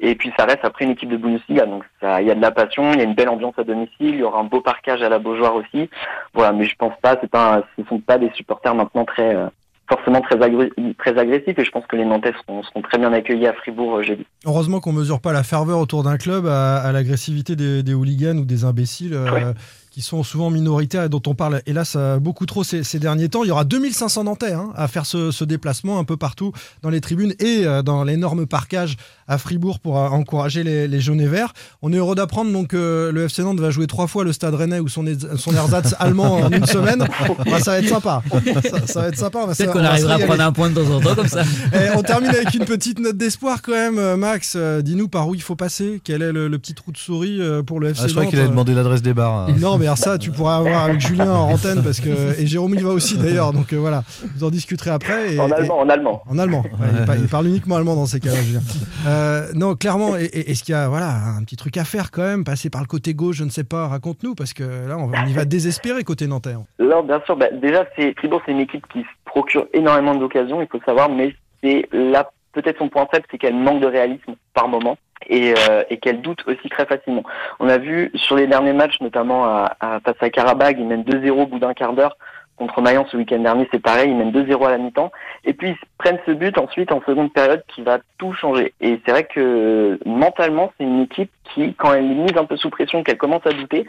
[0.00, 1.66] Et puis, ça reste après une équipe de Bundesliga.
[1.66, 2.92] Donc, ça, il y a de la passion.
[2.92, 4.14] Il y a une belle ambiance à domicile.
[4.14, 5.88] Il y aura un beau parquage à la Beaujoire aussi.
[6.34, 6.52] Voilà.
[6.52, 7.16] Mais je pense pas.
[7.20, 7.62] C'est pas.
[7.78, 9.46] ce sont pas des supporters maintenant très euh,
[9.88, 11.58] forcément très, agré- très agressifs.
[11.58, 14.26] Et je pense que les Nantais seront, seront très bien accueillis à Fribourg euh, jeudi.
[14.44, 18.38] Heureusement qu'on mesure pas la ferveur autour d'un club à, à l'agressivité des, des hooligans
[18.38, 19.52] ou des imbéciles euh,
[19.96, 23.44] qui sont souvent minoritaires et dont on parle hélas euh, beaucoup trop ces, derniers temps.
[23.44, 26.90] Il y aura 2500 Nantais hein, à faire ce, ce déplacement un peu partout dans
[26.90, 28.98] les tribunes et euh, dans l'énorme parcage
[29.28, 31.52] à Fribourg pour euh, encourager les, les jaunes et verts.
[31.82, 34.54] On est heureux d'apprendre donc que le FC Nantes va jouer trois fois le Stade
[34.54, 35.04] Rennais ou son,
[35.36, 37.04] son ersatz allemand en une semaine.
[37.50, 38.22] Bah, ça va être sympa.
[38.70, 39.46] Ça, ça va être sympa.
[39.46, 41.42] Peut-être qu'on arrivera à prendre un point de temps en temps comme ça.
[41.72, 43.98] Et on termine avec une petite note d'espoir quand même.
[43.98, 46.00] Euh, Max, euh, dis-nous par où il faut passer.
[46.04, 48.28] Quel est le, le petit trou de souris euh, pour le FC Ah, je Nantes
[48.30, 49.48] qu'il avait euh, demandé l'adresse des bars.
[49.48, 49.54] hein.
[49.58, 52.08] non, mais alors ça, tu pourras avoir avec Julien en antenne parce que
[52.38, 53.52] et Jérôme il va aussi d'ailleurs.
[53.52, 54.04] Donc euh, voilà,
[54.36, 55.34] vous en discuterez après.
[55.34, 56.22] Et, En allemand, en allemand.
[56.28, 56.62] En allemand.
[56.62, 58.60] Ouais, il, parle, il parle uniquement allemand dans ces cas-là, Julien.
[59.06, 59.15] Euh,
[59.54, 60.16] non, clairement.
[60.16, 62.86] Est-ce qu'il y a voilà un petit truc à faire quand même, passer par le
[62.86, 63.88] côté gauche, je ne sais pas.
[63.88, 66.64] Raconte-nous parce que là, on, y va désespérer côté hein.
[66.78, 67.36] Non, bien sûr.
[67.36, 67.86] bah, déjà,
[68.16, 72.30] Fribourg, c'est une équipe qui procure énormément d'occasions, il faut le savoir, mais c'est là
[72.52, 74.96] peut-être son point faible, c'est qu'elle manque de réalisme par moment
[75.28, 77.22] et, euh, qu'elle doute aussi très facilement.
[77.60, 81.30] On a vu sur les derniers matchs, notamment à, face à Karabag, ils mènent 2-0
[81.30, 82.16] au bout d'un quart d'heure.
[82.56, 85.12] Contre Mayence ce week-end dernier, c'est pareil, ils mènent 2-0 à la mi-temps.
[85.44, 88.72] Et puis ils prennent ce but ensuite en seconde période qui va tout changer.
[88.80, 92.56] Et c'est vrai que mentalement, c'est une équipe qui, quand elle est mise un peu
[92.56, 93.86] sous pression, qu'elle commence à douter,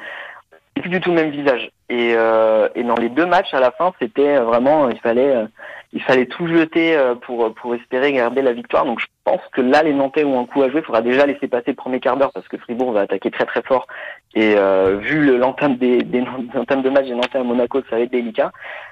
[0.76, 1.72] c'est plus du tout le même visage.
[1.89, 5.36] Et, euh, et dans les deux matchs à la fin, c'était euh, vraiment, il fallait,
[5.36, 5.45] euh,
[5.93, 8.85] il fallait tout jeter euh, pour pour espérer garder la victoire.
[8.85, 10.81] Donc je pense que là, les Nantais ont un coup à jouer.
[10.81, 13.45] Il faudra déjà laisser passer le premier quart d'heure parce que Fribourg va attaquer très
[13.45, 13.88] très fort.
[14.35, 18.01] Et euh, vu le- l'entame des, des, de match des Nantais à Monaco, ça va
[18.01, 18.51] être délicat.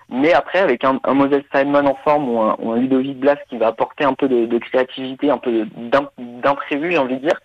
[0.10, 3.38] Mais après, avec un, un Moses Simon en forme ou un, ou un Ludovic Blas
[3.50, 7.22] qui va apporter un peu de, de créativité, un peu d'im- d'imprévu, j'ai envie de
[7.28, 7.40] dire,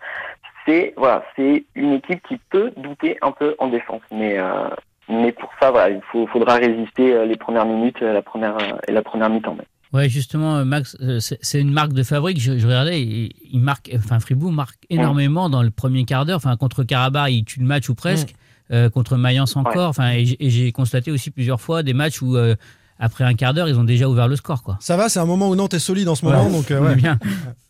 [0.65, 4.01] c'est voilà, c'est une équipe qui peut douter un peu en défense.
[4.11, 4.69] Mais euh,
[5.09, 8.55] mais pour ça, voilà, il faut, faudra résister euh, les premières minutes, euh, la première
[8.57, 9.57] euh, et la première mi-temps.
[9.93, 12.39] Ouais, justement, Max, c'est une marque de fabrique.
[12.39, 16.37] Je, je regardais, il, il marque, enfin Fribourg marque énormément dans le premier quart d'heure.
[16.37, 18.33] Enfin, contre Karabakh, il tue le match ou presque.
[18.71, 19.89] Euh, contre Mayence encore.
[19.89, 22.55] Enfin, et, j'ai- constaté aussi plusieurs fois des matchs où euh,
[22.99, 24.77] après un quart d'heure, ils ont déjà ouvert le score, quoi.
[24.79, 26.79] Ça va, c'est un moment où Nantes est solide en ce moment, Ouais, donc euh,
[26.87, 26.95] ouais.
[26.95, 27.19] bien.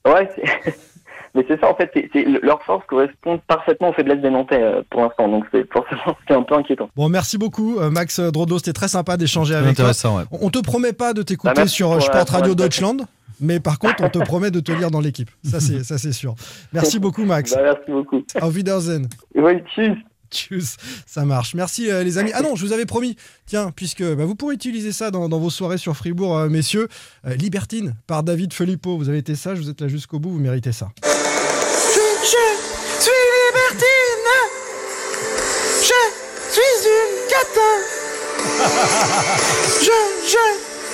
[0.05, 0.75] Ouais, c'est-
[1.36, 4.61] mais c'est ça en fait, c'est c'est- leur force correspond parfaitement aux faiblesses des Nantais
[4.61, 5.27] euh, pour l'instant.
[5.27, 6.89] Donc c'est forcément c'est un peu inquiétant.
[6.95, 8.57] Bon, merci beaucoup, euh, Max Drodo.
[8.57, 9.86] C'était très sympa d'échanger avec toi.
[9.86, 10.23] Intéressant, ouais.
[10.32, 12.55] On te promet pas de t'écouter Bah, sur pour euh, la- Sport pour Radio la-
[12.55, 12.97] Deutschland,
[13.39, 15.29] mais par contre, on te promet de te lire dans l'équipe.
[15.43, 16.36] Ça, c'est ça, c'est sûr.
[16.73, 17.53] Merci beaucoup, Max.
[17.53, 18.23] Bah, merci beaucoup.
[18.41, 19.07] Auf Wiedersehen.
[19.36, 19.97] Oui, tchuss.
[20.34, 21.55] Tchuss, ça marche.
[21.55, 22.32] Merci euh, les amis.
[22.34, 25.39] Ah non, je vous avais promis, tiens, puisque bah, vous pourrez utiliser ça dans, dans
[25.39, 26.88] vos soirées sur Fribourg, euh, messieurs.
[27.27, 28.97] Euh, Libertine par David Filippo.
[28.97, 30.88] Vous avez été sage, vous êtes là jusqu'au bout, vous méritez ça.
[32.24, 32.28] Je,
[32.99, 34.30] suis libertine.
[35.82, 36.01] Je
[36.51, 37.76] suis une catin.
[39.82, 40.45] Je, je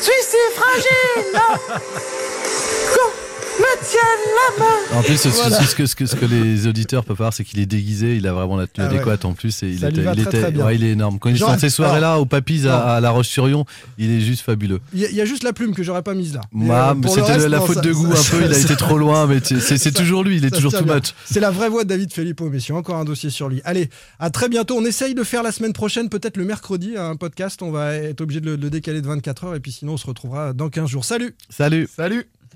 [0.02, 1.42] suis si fragile.
[3.88, 4.02] Tienne
[4.60, 5.00] la main.
[5.00, 5.62] En plus, ce, ce- Voilà.
[5.64, 8.28] ce que, ce, que, ce que les auditeurs peuvent voir, c'est qu'il est déguisé, il
[8.28, 8.96] a vraiment la tenue Ah ouais.
[8.98, 9.64] adéquate en plus.
[9.64, 10.66] Et il, Ça était, il, très, était- très bien.
[10.66, 11.20] ouais, il est énorme.
[11.20, 13.66] Quand il dans ces soirées-là, au Papis à, à La Roche-sur-Yon,
[13.98, 14.82] il est juste fabuleux.
[14.94, 16.42] Il y, a- il y a juste la plume que j'aurais pas mise là.
[16.52, 18.62] Moi, euh, c'était la non, faute ça- de goût ça- un peu, il a ça-
[18.62, 20.96] été trop loin, mais c'est toujours lui, il est toujours bien.
[20.96, 21.14] much.
[21.26, 22.76] C'est la vraie voix de David Filippo, messieurs.
[22.76, 23.62] Encore un dossier sur lui.
[23.64, 24.76] Allez, à très bientôt.
[24.78, 27.62] On essaye de faire la semaine prochaine, peut-être le mercredi, un podcast.
[27.62, 29.94] On va être obligé de le, de le décaler de 24 heures et puis sinon
[29.94, 31.06] on se retrouvera dans 15 jours.
[31.06, 32.26] Salut Salut Salut